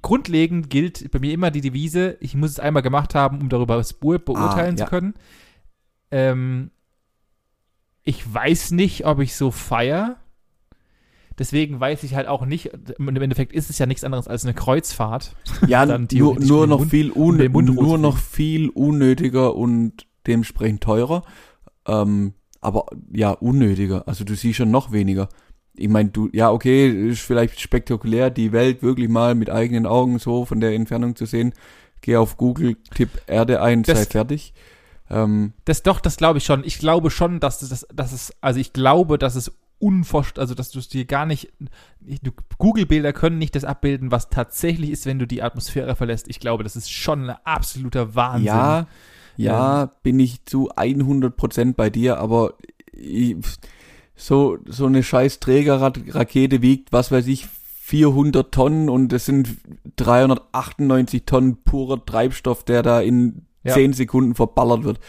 [0.04, 3.78] grundlegend gilt bei mir immer die Devise, ich muss es einmal gemacht haben, um darüber
[3.78, 4.90] das Be- beurteilen Ah, zu ja.
[4.90, 5.16] können.
[6.12, 6.70] Ähm,
[8.04, 10.18] ich weiß nicht, ob ich so feier.
[11.40, 14.54] Deswegen weiß ich halt auch nicht, im Endeffekt ist es ja nichts anderes als eine
[14.54, 15.36] Kreuzfahrt.
[15.68, 17.38] Ja, Dann nur, nur noch Mund- viel un,
[17.74, 21.24] nur noch viel unnötiger und dementsprechend teurer.
[21.88, 24.08] Ähm, aber ja, unnötiger.
[24.08, 25.28] Also du siehst schon noch weniger.
[25.76, 30.20] Ich meine, du, ja, okay, ist vielleicht spektakulär, die Welt wirklich mal mit eigenen Augen
[30.20, 31.54] so von der Entfernung zu sehen.
[32.02, 34.54] Geh auf Google, tipp Erde ein, Das- sei fertig.
[35.10, 36.64] Ähm, Das doch, das glaube ich schon.
[36.64, 40.72] Ich glaube schon, dass das, dass es, also ich glaube, dass es unvorstellbar, also dass
[40.72, 41.52] du es dir gar nicht,
[42.58, 46.28] Google-Bilder können nicht das abbilden, was tatsächlich ist, wenn du die Atmosphäre verlässt.
[46.30, 48.46] Ich glaube, das ist schon ein absoluter Wahnsinn.
[48.46, 48.88] Ja,
[49.36, 52.54] ja, bin ich zu 100% bei dir, aber
[52.92, 53.36] ich,
[54.16, 57.48] so, so eine scheiß Trägerrakete wiegt, was weiß ich,
[57.82, 59.50] 400 Tonnen und das sind
[59.98, 63.74] 398 Tonnen purer Treibstoff, der da in Ja.
[63.74, 65.00] 10 Sekunden verballert wird.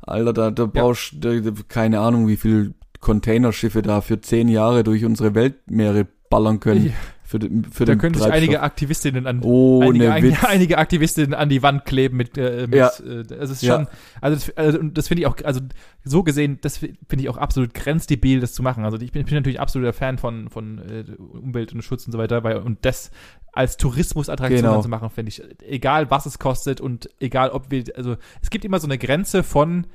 [0.00, 0.68] Alter, da, da Ja.
[0.68, 6.60] brauchst du, keine Ahnung, wie viel Containerschiffe da für 10 Jahre durch unsere Weltmeere ballern
[6.60, 6.86] können.
[6.86, 6.92] Ich-
[7.30, 10.12] Für, für Da den können sich einige Aktivistinnen an Ohne einige, Witz.
[10.42, 12.88] einige, einige Aktivistinnen an die Wand kleben mit, äh, mit Ja.
[12.88, 13.76] äh, es ist Ja.
[13.76, 13.86] schon,
[14.20, 15.60] also das, also das finde ich auch, also
[16.02, 18.84] so gesehen, das finde ich auch absolut grenzdebil, das zu machen.
[18.84, 22.18] Also ich bin, bin natürlich absoluter Fan von, von äh, Umwelt und Schutz und so
[22.18, 23.12] weiter, weil und das
[23.52, 24.82] als Tourismusattraktion Genau.
[24.82, 28.64] zu machen, finde ich, egal was es kostet und egal ob wir, also es gibt
[28.64, 29.86] immer so eine Grenze von,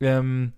[0.00, 0.52] ähm,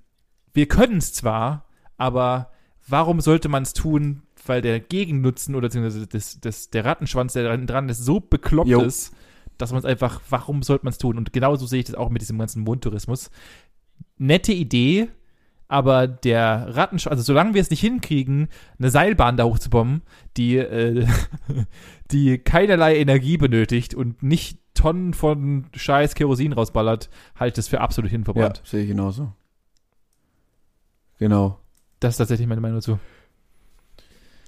[0.53, 2.51] wir können es zwar, aber
[2.87, 7.57] warum sollte man es tun, weil der Gegennutzen oder beziehungsweise das, das, der Rattenschwanz, der
[7.59, 8.81] dran- ist, so bekloppt Jo.
[8.83, 9.15] ist,
[9.59, 11.17] dass man es einfach, warum sollte man es tun?
[11.19, 13.31] Und genauso sehe ich das auch mit diesem ganzen Mondtourismus.
[14.19, 15.09] Nette Idee,
[15.69, 20.03] aber der Rattenschwanz, also solange wir es nicht hinkriegen, eine Seilbahn da hochzubomben,
[20.37, 21.07] die, äh,
[22.11, 27.81] die keinerlei Energie benötigt und nicht Tonnen von scheiß Kerosin rausballert, halte ich das für
[27.81, 28.63] absolut Ja, hinverbrannt.
[28.65, 29.33] sehe ich genauso.
[31.19, 31.59] Genau.
[32.01, 32.99] Das ist tatsächlich meine Meinung dazu.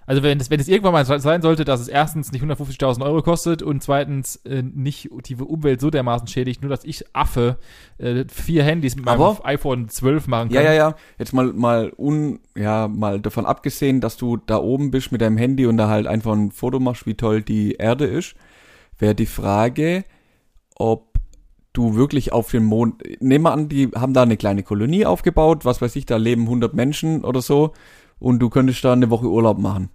[0.07, 3.23] Also wenn es, wenn es irgendwann mal sein sollte, dass es erstens nicht 150.000 Euro
[3.23, 7.59] kostet und zweitens äh, nicht die Umwelt so dermaßen schädigt, nur dass ich Affe
[7.99, 10.63] äh, vier Handys mit meinem Aber- iPhone 12 machen kann.
[10.63, 10.95] Ja, ja, ja.
[11.19, 15.37] Jetzt mal, mal un, ja, mal davon abgesehen, dass du da oben bist mit deinem
[15.39, 18.35] Handy und da halt einfach ein Foto machst, wie toll die Erde ist,
[18.99, 20.05] wäre die Frage,
[20.77, 21.15] ob
[21.73, 25.65] du wirklich auf den Mond, nehmen wir an, die haben da eine kleine Kolonie aufgebaut,
[25.65, 27.73] was weiß ich, da leben 100 Menschen oder so
[28.25, 29.91] und du könntest da eine Woche Urlaub machen.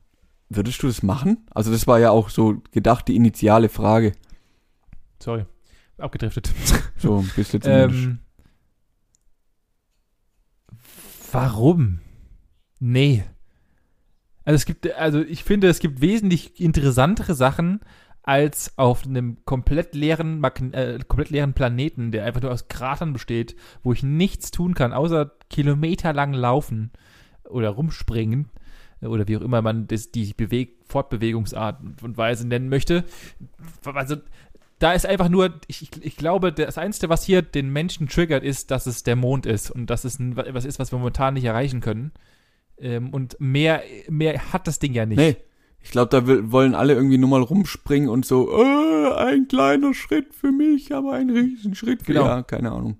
[0.49, 1.47] Würdest du das machen?
[1.49, 4.11] Also das war ja auch so gedacht die initiale Frage.
[5.19, 5.45] Sorry.
[5.97, 6.53] Abgedriftet.
[6.97, 8.03] So ein bisschen zumindest.
[8.03, 8.19] ähm,
[11.31, 11.99] warum?
[12.81, 13.23] Nee.
[14.43, 17.79] Also es gibt, also ich finde, es gibt wesentlich interessantere Sachen
[18.21, 23.55] als auf einem komplett leeren, äh, komplett leeren Planeten, der einfach nur aus Kratern besteht,
[23.81, 26.91] wo ich nichts tun kann, außer kilometerlang laufen
[27.49, 28.49] oder rumspringen
[29.01, 33.05] oder wie auch immer man das, die Beweg Fortbewegungsart und Weise nennen möchte.
[33.85, 34.17] Also
[34.79, 38.43] da ist einfach nur, ich, ich, ich glaube, das Einzige, was hier den Menschen triggert,
[38.43, 41.33] ist, dass es der Mond ist und dass es ein, was ist, was wir momentan
[41.33, 42.11] nicht erreichen können.
[42.77, 45.17] Ähm, und mehr, mehr hat das Ding ja nicht.
[45.17, 45.37] Nee.
[45.81, 49.93] Ich glaube, da will, wollen alle irgendwie nur mal rumspringen und so, äh, ein kleiner
[49.93, 52.25] Schritt für mich, aber ein Riesenschritt für Genau.
[52.25, 52.97] Ja, keine Ahnung.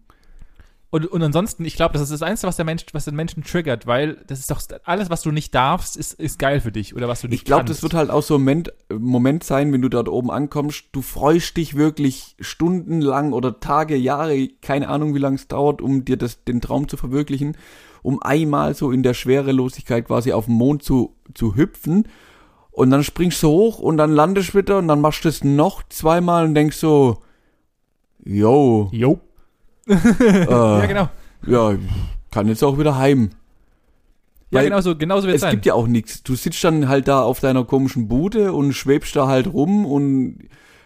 [0.91, 3.43] Und, und ansonsten, ich glaube, das ist das Einzige, was der Mensch, was den Menschen
[3.43, 6.95] triggert, weil das ist doch alles, was du nicht darfst, ist, ist geil für dich
[6.95, 9.71] oder was du nicht Ich glaube, das wird halt auch so ein Moment, Moment sein,
[9.71, 10.85] wenn du dort oben ankommst.
[10.91, 16.05] Du freust dich wirklich stundenlang oder Tage, Jahre, keine Ahnung, wie lange es dauert, um
[16.05, 17.55] dir das, den Traum zu verwirklichen,
[18.01, 22.07] um einmal so in der Schwerelosigkeit quasi auf den Mond zu, zu hüpfen.
[22.71, 25.43] Und dann springst du hoch und dann landest du wieder und dann machst du es
[25.43, 27.21] noch zweimal und denkst so,
[28.23, 29.19] yo, Jo.
[29.89, 31.09] Äh, Ja, genau.
[31.45, 31.77] ja,
[32.31, 33.31] kann jetzt auch wieder heim.
[34.51, 35.51] Ja, genau so, genau so wird es sein.
[35.51, 36.23] gibt ja auch nichts.
[36.23, 40.39] Du sitzt dann halt da auf deiner komischen Bude und schwebst da halt rum und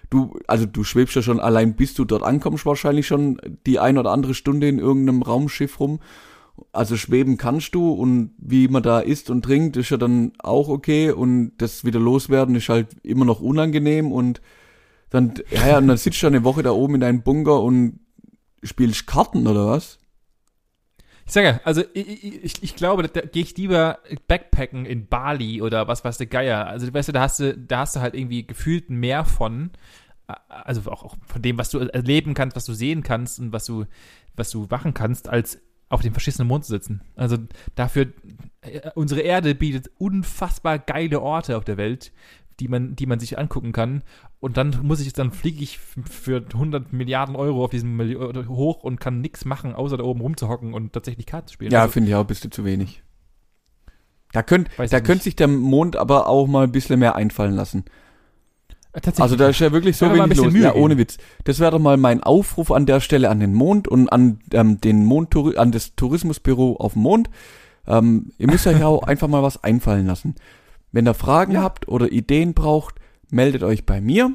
[0.09, 3.97] du, also du schwebst ja schon allein, bis du dort ankommst, wahrscheinlich schon die ein
[3.97, 5.99] oder andere Stunde in irgendeinem Raumschiff rum.
[6.71, 10.67] Also schweben kannst du und wie man da isst und trinkt, ist ja dann auch
[10.67, 14.41] okay und das wieder loswerden ist halt immer noch unangenehm und
[15.09, 17.99] dann, ja, ja, und dann sitzt du eine Woche da oben in deinem Bunker und
[18.63, 19.99] spielst Karten oder was?
[21.25, 25.07] Ich sage ja, also ich, ich, ich glaube, da, da gehe ich lieber Backpacken in
[25.07, 26.67] Bali oder was weiß der Geier.
[26.67, 29.71] Also weißt du, da hast du, da hast du halt irgendwie gefühlt mehr von,
[30.47, 33.65] also auch, auch von dem, was du erleben kannst, was du sehen kannst und was
[33.65, 33.85] du,
[34.35, 35.59] was du machen kannst, als
[35.89, 37.01] auf dem verschissenen Mond zu sitzen.
[37.15, 37.37] Also
[37.75, 38.07] dafür,
[38.61, 42.11] äh, unsere Erde bietet unfassbar geile Orte auf der Welt,
[42.59, 44.03] die man, die man sich angucken kann.
[44.39, 48.83] Und dann muss ich, dann fliege ich für 100 Milliarden Euro auf diesem Milli hoch
[48.83, 51.71] und kann nichts machen, außer da oben rumzuhocken und tatsächlich Karten spielen.
[51.71, 53.03] Ja, also, finde ich auch ein bisschen zu wenig.
[54.31, 57.85] Da könnte da könnte sich der Mond aber auch mal ein bisschen mehr einfallen lassen.
[59.17, 60.53] Also da ist ja wirklich so wenig los.
[60.53, 61.17] Mühe ja, ohne Witz.
[61.45, 64.79] Das wäre doch mal mein Aufruf an der Stelle an den Mond und an ähm,
[64.79, 67.29] den Mond an das Tourismusbüro auf dem Mond.
[67.87, 70.35] Ähm, ihr müsst euch auch einfach mal was einfallen lassen.
[70.93, 71.61] Wenn ihr Fragen Ja.
[71.63, 72.95] habt oder Ideen braucht,
[73.29, 74.31] meldet euch bei mir.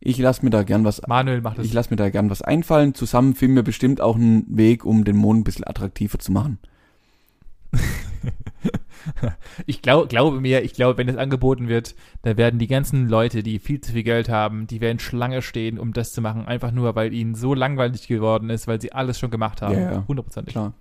[0.00, 1.66] Ich lasse mir da gern was Manuel macht das.
[1.66, 2.94] ich lasse mir da gern was einfallen.
[2.94, 6.58] Zusammen finden wir bestimmt auch einen Weg, um den Mond ein bisschen attraktiver zu machen.
[9.64, 13.42] Ich glaub, glaube mir, ich glaube, wenn es angeboten wird, da werden die ganzen Leute,
[13.42, 16.70] die viel zu viel Geld haben, die werden Schlange stehen, um das zu machen, einfach
[16.70, 19.74] nur, weil ihnen so langweilig geworden ist, weil sie alles schon gemacht haben.
[19.74, 20.04] Ja, ja.
[20.06, 20.52] Hundertprozentig.
[20.52, 20.74] Klar.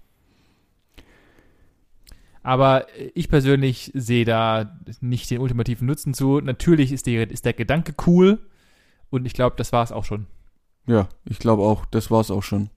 [2.42, 6.40] Aber ich persönlich sehe da nicht den ultimativen Nutzen zu.
[6.40, 8.40] Natürlich ist, die, ist der Gedanke cool
[9.10, 10.28] und ich glaube, das war es auch schon.
[10.88, 12.70] Ja, ich glaube auch, das war's auch schon.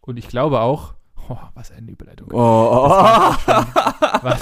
[0.00, 0.94] Und ich glaube auch,
[1.28, 2.28] oh, was eine Überleitung.
[2.32, 2.88] Oh, oh,
[4.22, 4.40] Was?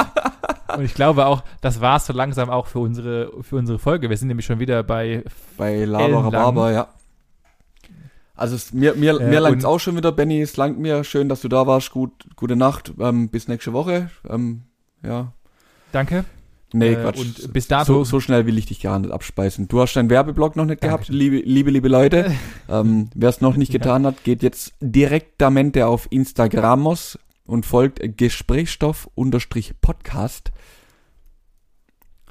[0.77, 4.11] Und ich glaube auch, das war es so langsam auch für unsere, für unsere Folge.
[4.11, 5.25] Wir sind nämlich schon wieder bei
[5.57, 6.89] Bei Lava Rhabarber, ja.
[8.37, 10.41] Also es, mir, mir, Äh, mir langt's auch schon wieder, Benny.
[10.43, 11.03] Es langt mir.
[11.05, 11.91] Schön, dass du da warst.
[11.91, 12.93] Gut, gute Nacht.
[13.01, 14.11] Ähm, bis nächste Woche.
[14.29, 14.63] Ähm,
[15.03, 15.33] ja.
[15.93, 16.25] Danke.
[16.73, 17.19] Nee, Äh, Quatsch.
[17.21, 19.69] und bis dato- So, so schnell will ich dich gar nicht abspeisen.
[19.69, 22.35] Du hast deinen Werbeblock noch nicht gehabt, liebe, liebe, liebe Leute.
[22.69, 23.79] ähm, Wer es noch nicht Ja.
[23.79, 30.51] getan hat, geht jetzt direktamente auf Instagramos und folgt Gesprächsstoff-Podcast.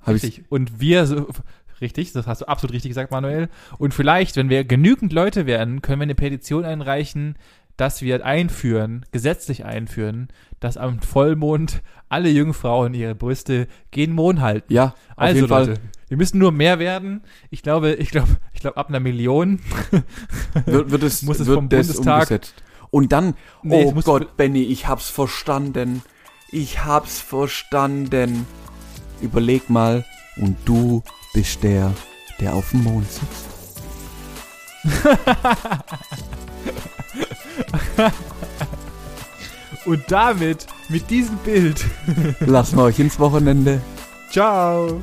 [0.07, 0.43] Richtig.
[0.49, 1.27] Und wir so,
[1.81, 3.49] richtig, das hast du absolut richtig gesagt, Manuel.
[3.77, 7.35] Und vielleicht, wenn wir genügend Leute werden, können wir eine Petition einreichen,
[7.77, 10.29] dass wir einführen, gesetzlich einführen,
[10.61, 14.71] dass am Vollmond alle Jungfrauen ihre Brüste gen Mond halten.
[14.73, 17.21] Ja, auf Also jeden Fall Leute, wir müssen nur mehr werden.
[17.49, 19.59] Ich glaube, ich glaube, ich glaube ab einer Million.
[20.65, 22.53] wird, wird es, Muss es wird vom Bundestag- umgesetzt.
[22.91, 26.01] Und dann, Nee, oh Gott, Benny, ich hab's verstanden.
[26.51, 28.45] Ich hab's verstanden.
[29.21, 30.05] Überleg mal,
[30.37, 31.03] und du
[31.35, 31.93] bist der,
[32.39, 33.45] der auf dem Mond sitzt.
[39.85, 41.83] Und damit, mit diesem Bild.
[42.39, 43.81] Lassen wir euch ins Wochenende.
[44.31, 45.01] Ciao.